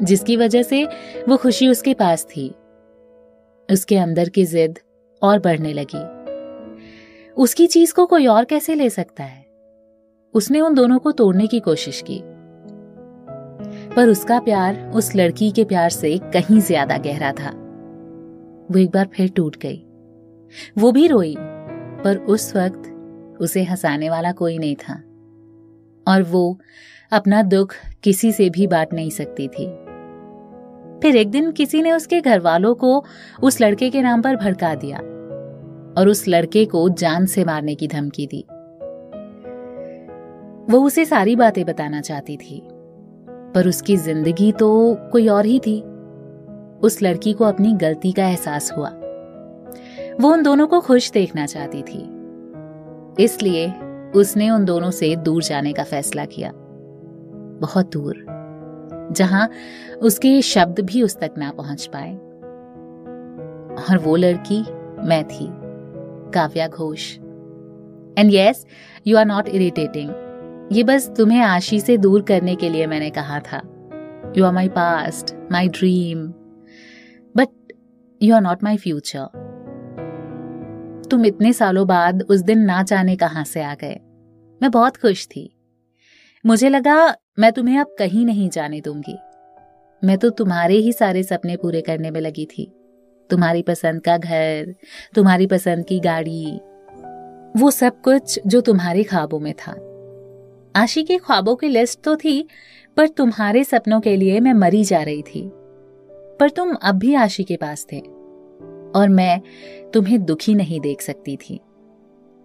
जिसकी 0.01 0.35
वजह 0.37 0.63
से 0.63 0.83
वो 1.29 1.37
खुशी 1.37 1.67
उसके 1.67 1.93
पास 1.93 2.25
थी। 2.25 2.47
उसके 3.69 3.97
अंदर 3.97 4.29
की 4.29 4.45
जिद 4.45 4.79
और 5.23 5.39
बढ़ने 5.39 5.73
लगी। 5.73 6.21
उसकी 7.33 7.67
चीज़ 7.67 7.93
को 7.93 8.05
कोई 8.05 8.27
और 8.27 8.45
कैसे 8.45 8.75
ले 8.75 8.89
सकता 8.89 9.23
है? 9.23 9.45
उसने 10.33 10.61
उन 10.61 10.73
दोनों 10.73 10.99
को 10.99 11.11
तोड़ने 11.11 11.47
की 11.47 11.59
कोशिश 11.59 12.03
की। 12.11 12.21
पर 13.95 14.09
उसका 14.09 14.39
प्यार 14.39 14.91
उस 14.95 15.15
लड़की 15.15 15.51
के 15.51 15.63
प्यार 15.63 15.89
से 15.89 16.17
कहीं 16.17 16.59
ज़्यादा 16.59 16.97
गहरा 16.97 17.31
था। 17.31 17.49
वो 18.71 18.77
एक 18.77 18.89
बार 18.89 19.07
फिर 19.07 19.29
टूट 19.29 19.55
गई। 19.55 19.85
वो 20.77 20.91
भी 20.91 21.07
रोई, 21.07 21.35
पर 22.03 22.17
उस 22.17 22.55
वक्त 22.55 22.87
उसे 23.41 23.63
हंसाने 23.63 24.09
वाला 24.09 24.31
कोई 24.31 24.57
नहीं 24.57 24.75
था। 24.75 24.93
और 26.07 26.23
वो 26.23 26.59
अपना 27.11 27.41
दुख 27.41 27.75
किसी 28.03 28.31
से 28.31 28.49
भी 28.49 28.67
बांट 28.67 28.93
नहीं 28.93 29.09
सकती 29.09 29.47
थी। 29.47 29.65
फिर 31.01 31.15
एक 31.15 31.31
दिन 31.31 31.51
किसी 31.51 31.81
ने 31.81 31.91
उसके 31.91 32.21
घर 32.21 32.39
वालों 32.39 32.73
को 32.75 33.03
उस 33.43 33.61
लड़के 33.61 33.89
के 33.89 34.01
नाम 34.01 34.21
पर 34.21 34.35
भड़का 34.35 34.75
दिया 34.75 34.97
और 35.97 36.07
उस 36.07 36.27
लड़के 36.27 36.65
को 36.65 36.89
जान 36.89 37.25
से 37.25 37.45
मारने 37.45 37.75
की 37.75 37.87
धमकी 37.87 38.27
दी। 38.27 38.45
वो 40.71 40.81
उसे 40.81 41.05
सारी 41.05 41.35
बातें 41.35 41.65
बताना 41.65 42.01
चाहती 42.01 42.37
थी, 42.37 42.61
पर 43.55 43.67
उसकी 43.67 43.97
ज़िंदगी 43.97 44.51
तो 44.51 44.97
कोई 45.11 45.27
और 45.27 45.45
ही 45.45 45.59
थी। 45.59 45.79
उस 46.83 47.01
लड़की 47.03 47.33
को 47.33 47.45
अपनी 47.45 47.73
गलती 47.73 48.11
का 48.11 48.27
एहसास 48.27 48.71
हुआ। 48.77 48.89
वो 50.21 50.31
उन 50.31 50.43
दोनों 50.43 50.67
को 50.67 50.79
खुश 50.79 51.11
देखना 51.11 51.45
चाहती 51.45 51.81
थी। 51.81 52.03
इसलिए 53.23 53.71
उसने 54.15 54.49
उन 54.49 54.65
दोनों 54.65 54.91
से 54.91 55.15
दूर 55.15 55.43
जाने 55.43 55.73
का 55.73 55.83
फैसला 55.83 56.25
किया। 56.25 56.51
बहुत 57.61 57.91
दूर। 57.91 58.25
जहाँ 59.11 59.49
उसके 60.01 60.41
शब्द 60.41 60.79
भी 60.79 61.01
उस 61.03 61.19
तक 61.19 61.33
ना 61.37 61.51
पहुँच 61.51 61.89
पाए। 61.95 62.13
और 63.89 63.97
वो 63.97 64.15
लड़की, 64.15 64.61
मैं 65.07 65.23
थी, 65.27 65.47
Kavya 66.31 66.67
Ghosh. 66.67 67.11
And 68.17 68.33
yes 68.33 68.65
you 69.07 69.17
are 69.17 69.25
not 69.25 69.47
irritating 69.47 70.09
ये 70.71 70.83
बस 70.83 71.09
तुम्हें 71.17 71.41
आशी 71.41 71.79
से 71.79 71.97
दूर 71.97 72.21
करने 72.21 72.55
के 72.55 72.69
लिए 72.69 72.87
मैंने 72.87 73.09
कहा 73.09 73.39
था। 73.39 73.61
You 74.37 74.45
are 74.45 74.51
my 74.53 74.69
past 74.69 75.35
my 75.51 75.67
dream 75.67 76.27
but 77.35 77.73
you 78.21 78.35
are 78.35 78.41
not 78.41 78.63
my 78.63 78.77
future 78.77 79.39
तुम 81.11 81.25
इतने 81.25 81.53
सालों 81.53 81.87
बाद 81.87 82.21
उस 82.29 82.41
दिन 82.41 82.59
ना 82.59 82.83
जाने 82.83 83.15
कहाँ 83.15 83.43
से 83.43 83.61
आ 83.61 83.73
गए। 83.73 83.99
मैं 84.61 84.71
बहुत 84.71 84.97
खुश 84.97 85.27
थी। 85.27 85.49
मुझे 86.45 86.69
लगा, 86.69 87.15
मैं 87.39 87.51
तुम्हें 87.51 87.79
अब 87.79 87.95
कहीं 87.99 88.25
नहीं 88.25 88.49
जाने 88.49 88.81
दूँगी। 88.81 89.17
मैं 90.03 90.17
तो 90.17 90.29
तुम्हारे 90.29 90.75
ही 90.75 90.93
सारे 90.93 91.23
सपने 91.23 91.55
पूरे 91.55 91.81
करने 91.81 92.11
में 92.11 92.21
लगी 92.21 92.45
थी। 92.45 92.71
तुम्हारी 93.29 93.61
पसंद 93.61 94.01
का 94.01 94.17
घर, 94.17 94.75
तुम्हारी 95.15 95.47
पसंद 95.47 95.85
की 95.85 95.99
गाड़ी, 95.99 96.59
वो 97.61 97.71
सब 97.71 98.01
कुछ 98.01 98.39
जो 98.47 98.61
तुम्हारे 98.61 99.03
ख्वाबों 99.03 99.39
में 99.39 99.53
था। 99.53 99.71
आशी 100.81 101.03
के 101.03 101.17
ख्वाबों 101.17 101.55
की 101.55 101.67
लिस्ट 101.67 101.99
तो 102.03 102.15
थी, 102.15 102.47
पर 102.97 103.07
तुम्हारे 103.07 103.63
सपनों 103.63 104.01
के 104.01 104.15
लिए 104.15 104.39
मैं 104.39 104.53
मरी 104.53 104.83
जा 104.83 105.03
रही 105.03 105.21
थी। 105.21 105.51
पर 106.39 106.49
तुम 106.49 106.73
अब 106.73 106.95
भी 106.95 107.13
आशी 107.13 107.43
के 107.43 107.55
पास 107.55 107.85
थे, 107.91 107.99
और 108.95 109.09
मैं 109.09 109.41
तुम्हें 109.91 110.23
दुखी 110.25 110.55
नहीं 110.55 110.79
देख 110.79 111.01
सकती 111.01 111.37
थी। 111.37 111.59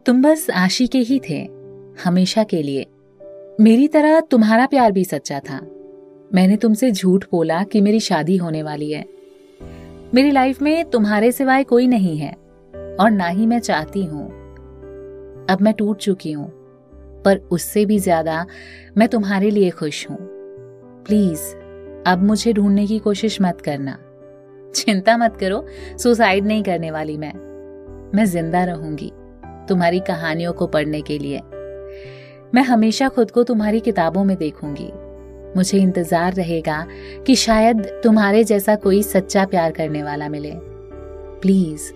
तुम 0.06 0.22
बस 0.22 0.50
आशी 0.50 0.86
के 0.86 0.98
ही 0.98 1.20
थे, 1.30 1.38
हमेशा 2.04 2.44
के 2.44 2.62
लिए। 2.62 2.86
मेरी 3.58 3.86
तरह 3.88 4.18
तुम्हारा 4.20 4.66
प्यार 4.66 4.92
भी 4.92 5.04
सच्चा 5.04 5.38
था। 5.40 5.60
मैंने 6.34 6.56
तुमसे 6.56 6.90
झूठ 6.90 7.24
बोला 7.32 7.62
कि 7.62 7.80
मेरी 7.80 8.00
शादी 8.00 8.36
होने 8.36 8.62
वाली 8.62 8.90
है। 8.92 9.04
मेरी 10.14 10.30
लाइफ 10.30 10.60
में 10.62 10.84
तुम्हारे 10.90 11.30
सिवाय 11.32 11.64
कोई 11.64 11.86
नहीं 11.86 12.16
है, 12.18 12.32
और 13.00 13.10
ना 13.10 13.26
ही 13.26 13.46
मैं 13.46 13.58
चाहती 13.58 14.04
हूँ। 14.04 14.26
अब 15.50 15.58
मैं 15.60 15.74
टूट 15.74 15.98
चुकी 15.98 16.32
हूँ, 16.32 16.48
पर 17.24 17.40
उससे 17.50 17.84
भी 17.84 17.98
ज़्यादा 17.98 18.44
मैं 18.98 19.08
तुम्हारे 19.08 19.50
लिए 19.50 19.70
खुश 19.70 20.08
हूँ। 20.10 20.18
प्लीज़, 21.06 21.54
अब 22.06 22.22
मुझे 22.22 22.52
ढूँढने 22.52 22.86
की 22.86 22.98
कोशिश 22.98 23.40
मत 23.42 23.60
करना। 23.60 23.98
चिंता 24.74 25.16
मत 25.16 25.36
करो, 25.36 25.66
सुसाइड 25.98 26.46
नहीं 26.46 26.62
करने 26.62 26.90
वाली 26.90 27.16
मैं। 27.16 27.32
मैं 28.14 28.24
ज़िंदा 28.24 28.64
रहूँगी, 28.64 29.12
तुम्हारी 29.68 30.00
कहानियों 30.00 30.52
को 30.52 30.66
पढ़ने 30.66 31.00
के 31.00 31.18
लिए। 31.18 31.40
मैं 32.56 32.62
हमेशा 32.62 33.08
खुद 33.08 33.30
को 33.30 33.42
तुम्हारी 33.42 33.80
किताबों 33.80 34.22
में 34.24 34.36
देखूँगी। 34.36 34.88
मुझे 35.56 35.78
इंतज़ार 35.78 36.34
रहेगा 36.34 36.86
कि 37.26 37.34
शायद 37.36 37.84
तुम्हारे 38.04 38.42
जैसा 38.44 38.76
कोई 38.76 39.02
सच्चा 39.02 39.44
प्यार 39.44 39.72
करने 39.72 40.02
वाला 40.02 40.28
मिले। 40.28 40.52
प्लीज़, 41.42 41.92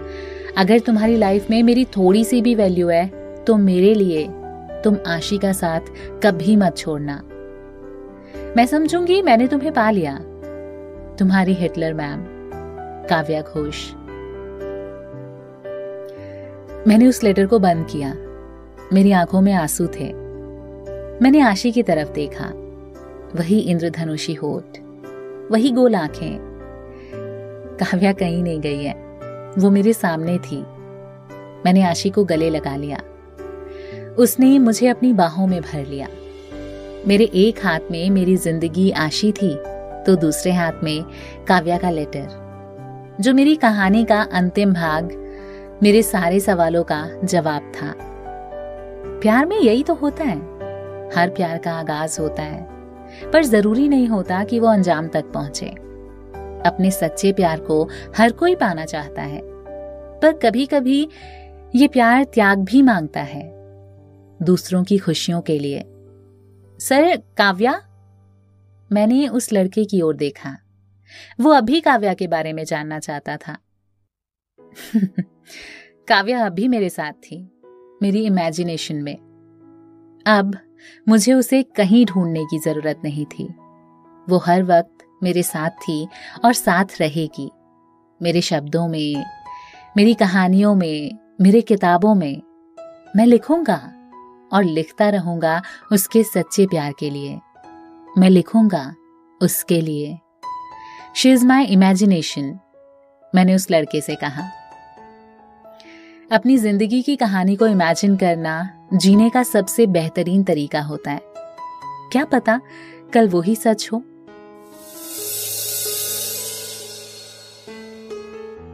अगर 0.57 0.79
तुम्हारी 0.79 1.17
लाइफ 1.17 1.51
में 1.51 1.63
मेरी 1.63 1.85
थोड़ी 1.97 2.25
सी 2.25 2.43
भी 2.43 2.55
वैल्यू 2.55 2.89
है 2.89 3.07
तो 3.45 3.57
मेरे 3.57 3.95
लिए 3.95 4.27
तुम 4.85 4.99
आशी 5.07 5.39
का 5.39 5.53
साथ 5.53 5.91
कभी 6.23 6.57
मत 6.57 6.77
छोड़ना। 6.77 7.21
मैं 8.57 8.67
समझूँगी 8.67 9.21
मैंने 9.23 9.47
तुम्हें 9.47 9.73
पा 9.73 9.91
लिया। 9.91 10.17
तुम्हारी 11.19 11.55
हिटलर 11.55 11.95
मैम, 11.95 12.25
काव्या 13.09 13.43
घोष। 13.43 13.91
मैंने 16.89 17.07
उस 17.07 17.23
लेटर 17.25 17.47
को 17.47 17.59
बंद 17.59 17.87
किया। 17.87 18.15
मेरी 18.93 19.13
आँखों 19.13 19.41
में 19.41 19.53
आँसू 19.53 19.87
थे। 19.87 20.20
मैंने 21.23 21.41
आशी 21.41 21.73
की 21.73 21.83
तरफ़ 21.83 22.13
देखा। 22.13 22.53
वही 23.37 23.59
इंद्रधनुषी 23.61 24.35
होठ, 24.35 24.79
वही 25.53 25.71
गोल 25.71 25.95
आँखें। 25.95 26.39
काव्या 27.81 28.13
कहीं 28.13 28.43
नहीं 28.43 28.61
गई 28.61 28.85
है। 28.85 28.95
वो 29.59 29.71
मेरे 29.71 29.93
सामने 29.93 30.39
थी। 30.39 30.57
मैंने 31.67 31.83
आशी 31.83 32.11
को 32.11 32.25
गले 32.25 32.51
लगा 32.51 32.77
लिया। 32.77 33.01
उसने 34.19 34.59
मुझे 34.59 34.89
अपनी 34.89 35.13
बाहों 35.13 35.47
में 35.47 35.63
भर 35.63 35.87
लिया। 35.87 36.09
मेरे 37.07 37.25
एक 37.25 37.67
हाथ 37.67 37.81
में 37.91 38.11
मेरी 38.11 38.37
ज़िंदगी 38.37 38.91
आशी 38.91 39.33
थी 39.33 39.55
तो 40.07 40.17
दूसरे 40.17 40.53
हाथ 40.53 40.73
में 40.85 41.05
काव्या 41.49 41.79
का 41.79 41.91
लेटर। 41.91 43.17
जो 43.21 43.35
मेरी 43.35 43.57
कहानी 43.57 44.05
का 44.05 44.23
अंतिम 44.33 44.73
भाग, 44.75 45.13
मेरे 45.83 46.03
सारे 46.03 46.41
सवालों 46.41 46.85
का 46.85 47.09
जवाब 47.25 47.73
था। 47.77 47.95
प्यार 49.21 49.47
में 49.47 49.59
यही 49.59 49.83
तो 49.83 49.95
होता 49.95 50.25
है। 50.25 50.60
हर 51.17 51.31
प्यार 51.31 51.59
का 51.59 51.73
आगाज़ 51.73 52.21
होता 52.21 52.43
है, 52.43 52.67
पर 53.31 53.45
ज़रूरी 53.45 53.89
नहीं 53.89 54.07
होता 54.07 54.45
कि 54.45 54.61
वो 54.61 54.69
अंजाम 54.69 55.09
तक 55.09 55.25
पहुँचे। 55.25 55.67
अपने 56.67 56.91
सच्चे 56.91 57.33
प्यार 57.33 57.61
को 57.61 57.89
हर 58.17 58.33
कोई 58.33 58.55
पाना 58.55 58.85
चाहता 58.85 59.23
है, 59.23 59.41
पर 60.21 60.33
कभी 60.33 60.67
कभी 60.67 61.09
ये 61.75 61.89
प्यार 61.89 62.25
त्याग 62.25 62.59
भी 62.59 62.83
माँगता 62.83 63.21
है, 63.21 63.53
दूसरों 64.43 64.85
की 64.85 64.99
खुशियों 64.99 65.41
के 65.41 65.59
लिए। 65.59 65.81
सर, 66.79 67.17
काव्या? 67.17 67.83
मैंने 68.93 69.29
उस 69.29 69.53
लड़के 69.53 69.85
की 69.85 70.01
ओर 70.01 70.17
देखा। 70.17 70.59
वो 71.41 71.51
अभी 71.51 71.81
काव्या 71.81 72.15
के 72.15 72.27
बारे 72.27 72.53
में 72.53 72.65
जानना 72.65 72.99
चाहता 72.99 73.37
था। 73.37 73.59
काव्या 76.09 76.47
अभी 76.47 76.69
मेरे 76.69 76.89
साथ 76.89 77.13
थी, 77.13 77.61
मेरी 78.03 78.27
इमेजिनेशन 78.27 78.97
में। 78.97 79.17
अब 80.27 80.59
मुझे 81.09 81.33
उसे 81.33 81.63
कहीं 81.63 82.07
ढूँढने 82.07 82.45
की 82.45 82.59
ज़रूरत 82.59 83.01
नहीं 83.05 83.25
थी। 83.25 83.45
वो 84.29 84.39
हर 84.39 84.63
वक्त 84.63 85.07
मेरे 85.23 85.43
साथ 85.43 85.71
थी 85.71 86.09
और 86.45 86.53
साथ 86.53 86.85
रहेगी। 87.01 87.51
मेरे 88.23 88.41
शब्दों 88.41 88.89
में, 88.89 89.25
मेरी 89.97 90.15
कहानियों 90.15 90.75
में, 90.75 91.19
मेरे 91.41 91.61
किताबों 91.61 92.15
में 92.15 92.43
मैं 93.17 93.27
लिखूँगा 93.27 93.93
और 94.53 94.65
लिखता 94.65 95.09
रहूँगा 95.09 95.63
उसके 95.93 96.23
सच्चे 96.25 96.67
प्यार 96.67 96.93
के 96.99 97.11
लिए। 97.11 97.39
मैं 98.19 98.31
लिखूँगा 98.31 98.95
उसके 99.43 99.81
लिए। 99.81 100.19
शी 101.17 101.33
इज़ 101.33 101.47
माई 101.47 101.65
इमेजिनेशन 101.65 102.59
मैंने 103.35 103.55
उस 103.55 103.71
लड़के 103.71 104.01
से 104.01 104.15
कहा। 104.15 104.43
अपनी 106.33 106.57
ज़िंदगी 106.59 107.03
की 107.03 107.17
कहानी 107.17 107.57
को 107.57 107.67
इमेजिन 107.67 108.17
करना 108.17 108.80
जीने 108.95 109.31
का 109.31 109.43
सबसे 109.43 109.87
बेहतरीन 109.87 110.43
तरीका 110.45 110.81
होता 110.81 111.11
है। 111.11 111.21
क्या 112.13 112.25
पता 112.25 112.61
कल 113.13 113.29
वो 113.29 113.41
ही 113.41 113.57
सच 113.57 113.89
हो? 113.93 114.03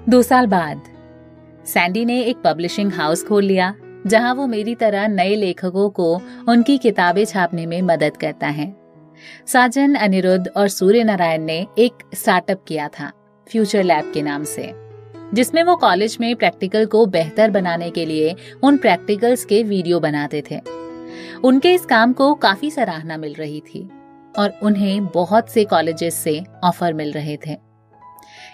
दो 0.08 0.22
साल 0.22 0.46
बाद, 0.46 0.82
सैंडी 1.66 2.04
ने 2.04 2.20
एक 2.22 2.36
पब्लिशिंग 2.36 2.92
हाउस 2.92 3.26
खोल 3.26 3.44
लिया, 3.44 3.74
जहाँ 4.06 4.34
वो 4.34 4.46
मेरी 4.46 4.74
तरह 4.74 5.08
नए 5.08 5.34
लेखकों 5.34 5.90
को 5.90 6.20
उनकी 6.48 6.78
किताबें 6.78 7.24
छापने 7.24 7.66
में 7.66 7.82
मदद 7.82 8.16
करता 8.16 8.46
है। 8.46 8.76
साजन, 9.46 9.94
अनिरुद्ध 9.94 10.48
और 10.48 10.68
सूर्य 10.68 11.04
नारायण 11.04 11.42
ने 11.42 11.66
एक 11.78 11.92
स्टार्टअप 12.14 12.64
किया 12.68 12.88
था, 12.88 13.12
फ्यूचर 13.48 13.82
लैब 13.82 14.10
के 14.14 14.22
नाम 14.22 14.44
से। 14.44 14.85
जिसमें 15.34 15.62
वो 15.62 15.76
कॉलेज 15.76 16.16
में 16.20 16.36
प्रैक्टिकल 16.36 16.86
को 16.86 17.06
बेहतर 17.06 17.50
बनाने 17.50 17.90
के 17.90 18.06
लिए 18.06 18.34
उन 18.62 18.76
प्रैक्टिकल्स 18.76 19.44
के 19.44 19.62
वीडियो 19.62 20.00
बनाते 20.00 20.42
थे। 20.50 20.60
उनके 21.44 21.74
इस 21.74 21.86
काम 21.86 22.12
को 22.12 22.34
काफ़ी 22.34 22.70
सराहना 22.70 23.16
मिल 23.16 23.34
रही 23.34 23.60
थी 23.60 23.88
और 24.38 24.58
उन्हें 24.62 25.06
बहुत 25.06 25.48
से 25.48 25.64
कॉलेजेस 25.64 26.14
से 26.14 26.44
ऑफ़र 26.64 26.92
मिल 26.92 27.12
रहे 27.12 27.38
थे। 27.46 27.56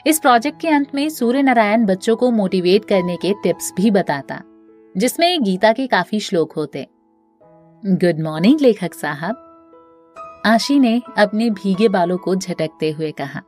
इस 0.06 0.18
प्रोजेक्ट 0.18 0.60
के 0.60 0.68
अंत 0.68 0.94
में 0.94 1.08
सूर्य 1.08 1.42
नारायण 1.42 1.86
बच्चों 1.86 2.16
को 2.16 2.30
मोटिवेट 2.30 2.84
करने 2.84 3.16
के 3.16 3.32
टिप्स 3.32 3.72
भी 3.76 3.90
बताता, 3.90 4.40
जिसमें 4.96 5.42
गीता 5.42 5.72
के 5.72 5.86
काफ़ी 5.86 6.20
श्लोक 6.20 6.52
होते। 6.52 6.86
गुड 7.84 8.20
मॉर्निंग, 8.20 8.60
लेखक 8.60 8.94
साहब। 8.94 9.48
आशी 10.46 10.78
ने 10.78 11.02
अपने 11.18 11.50
भीगे 11.50 11.88
बालों 11.88 12.16
को 12.18 12.34
झटकते 12.34 12.90
हुए 12.90 13.10
कहा। 13.10 13.42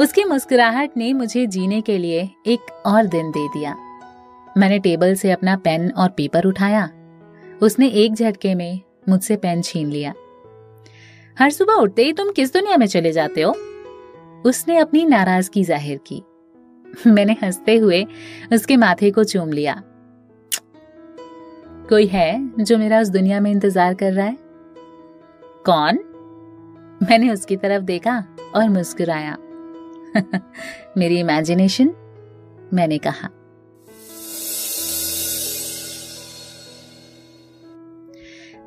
उसकी 0.00 0.24
मुस्कुराहट 0.24 0.96
ने 0.96 1.12
मुझे 1.12 1.46
जीने 1.46 1.80
के 1.80 1.98
लिए 1.98 2.30
एक 2.46 2.60
और 2.86 3.06
दिन 3.06 3.30
दे 3.30 3.48
दिया। 3.48 3.76
मैंने 4.58 4.78
टेबल 4.78 5.14
से 5.14 5.30
अपना 5.30 5.56
पेन 5.56 5.90
और 5.90 6.08
पेपर 6.08 6.44
उठाया। 6.44 6.90
उसने 7.62 7.88
एक 7.88 8.14
झटके 8.14 8.54
में 8.54 8.80
मुझसे 9.08 9.36
पेन 9.36 9.62
छीन 9.62 9.90
लिया। 9.90 10.14
हर 11.38 11.50
सुबह 11.50 11.72
उठते 11.72 12.04
ही 12.04 12.12
तुम 12.12 12.32
किस 12.32 12.52
दुनिया 12.52 12.76
में 12.76 12.86
चले 12.86 13.12
जाते 13.12 13.42
हो? 13.42 13.50
उसने 14.46 14.78
अपनी 14.78 15.04
नाराज़गी 15.04 15.64
ज़ाहिर 15.64 16.00
की। 16.06 16.22
मैंने 17.06 17.36
हँसते 17.42 17.76
हुए 17.76 18.06
उसके 18.52 18.76
माथे 18.76 19.10
को 19.10 19.24
चूम 19.24 19.52
लिया। 19.52 19.82
कोई 21.88 22.06
है 22.06 22.50
जो 22.64 22.78
मेरा 22.78 23.00
उस 23.00 23.08
दुनिया 23.08 23.40
में 23.40 23.50
इंतज़ार 23.50 23.94
कर 23.94 24.12
रहा 24.12 24.26
है? 24.26 24.36
कौन? 25.66 25.98
मैंने 27.10 27.30
उसकी 27.30 27.56
तरफ़ 27.56 27.82
देखा 27.82 28.24
और 28.54 28.68
मुस्कुराया। 28.68 29.36
मेरी 30.96 31.20
इमेजिनेशन 31.20 31.94
मैंने 32.74 32.98
कहा। 32.98 33.28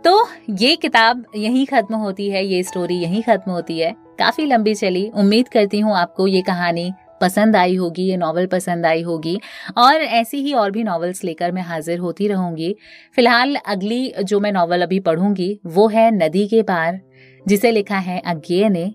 तो 0.04 0.28
ये 0.50 0.76
किताब 0.76 1.26
यहीं 1.36 1.66
खत्म 1.66 1.96
होती 1.96 2.30
है, 2.30 2.46
ये 2.46 2.64
स्टोरी 2.64 2.96
यहीं 2.96 3.24
खत्म 3.24 3.52
होती 3.52 3.80
है। 3.80 3.96
काफ़ी 4.20 4.46
लंबी 4.46 4.76
चली। 4.76 5.12
उम्मीद 5.16 5.48
करती 5.48 5.80
हूँ 5.80 5.96
आपको 5.96 6.28
ये 6.28 6.42
कहानी 6.42 6.94
पसंद 7.22 7.56
आई 7.56 7.76
होगी, 7.76 8.04
ये 8.04 8.18
नॉवल 8.18 8.46
पसंद 8.46 8.86
आई 8.86 9.02
होगी। 9.02 9.40
और 9.78 9.94
ऐसी 9.94 10.38
ही 10.38 10.54
और 10.54 10.72
भी 10.72 10.84
नॉवेल्स 10.84 11.24
लेकर 11.24 11.52
मैं 11.52 11.62
हाजिर 11.62 12.00
होती 12.00 12.28
रहूँगी। 12.28 12.76
फ़िलहाल 13.16 13.56
अगली 13.56 14.14
जो 14.24 14.40
मैं 14.40 14.52
नॉवल 14.52 14.82
अभी 14.82 15.00
पढ़ूँगी, 15.00 15.60
वो 15.66 15.88
है 15.88 16.12
नदी 16.12 16.48
के 16.48 16.62
पार, 16.62 17.02
जिसे 17.48 17.72
लिखा 17.72 17.98
है 17.98 18.20
अज्ञे 18.20 18.70
ने। 18.70 18.94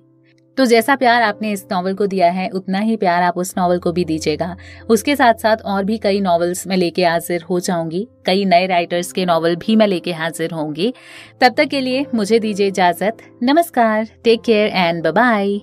तो 0.58 0.64
जैसा 0.64 0.94
प्यार 0.96 1.22
आपने 1.22 1.50
इस 1.52 1.66
नॉवल 1.72 1.94
को 1.94 2.06
दिया 2.06 2.30
है, 2.30 2.48
उतना 2.48 2.78
ही 2.78 2.96
प्यार 2.96 3.22
आप 3.22 3.38
उस 3.38 3.54
नॉवल 3.58 3.78
को 3.78 3.92
भी 3.92 4.04
दीजिएगा। 4.04 4.56
उसके 4.90 5.16
साथ 5.16 5.34
साथ 5.34 5.62
और 5.66 5.84
भी 5.84 5.98
कई 5.98 6.20
नॉवेल्स 6.20 6.66
मैं 6.66 6.76
लेके 6.76 7.04
हाजिर 7.04 7.42
हो 7.42 7.60
जाऊँगी। 7.60 8.06
कई 8.26 8.44
नए 8.44 8.66
राइटर्स 8.66 9.12
के 9.12 9.24
नॉवल 9.26 9.56
भी 9.56 9.76
मैं 9.76 9.86
लेके 9.86 10.12
हाजिर 10.12 10.52
होंगी। 10.52 10.92
तब 11.40 11.54
तक 11.56 11.68
के 11.68 11.80
लिए 11.80 12.06
मुझे 12.14 12.38
दीजिए 12.38 12.66
इजाज़त। 12.66 13.22
नमस्कार। 13.42 14.08
टेक 14.24 14.42
केयर 14.42 14.68
एंड 14.68 15.08
बाय 15.08 15.60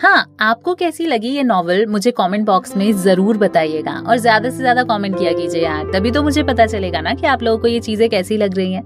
हाँ 0.00 0.36
आपको 0.40 0.74
कैसी 0.74 1.06
लगी 1.06 1.28
ये 1.28 1.42
नॉवल 1.42 1.86
मुझे 1.86 2.10
कमेंट 2.10 2.46
बॉक्स 2.46 2.76
में 2.76 2.92
ज़रूर 2.94 3.38
बताइएगा 3.38 3.92
और 4.00 4.16
ज़्यादा 4.16 4.50
से 4.50 4.56
ज़्यादा 4.56 4.82
कमेंट 4.84 5.18
किया 5.18 5.32
कीजिए 5.32 5.62
यार। 5.62 5.90
तभी 5.92 6.10
तो 6.10 6.22
मुझे 6.22 6.42
पता 6.42 6.66
चलेगा 6.66 7.00
ना 7.00 7.14
कि 7.14 7.26
आप 7.26 7.42
लोगों 7.42 7.58
को 7.58 7.68
ये 7.68 7.80
चीज़ें 7.80 8.08
कैसी 8.10 8.36
लग 8.36 8.56
रही 8.56 8.72
हैं। 8.72 8.82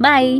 बाय 0.00 0.34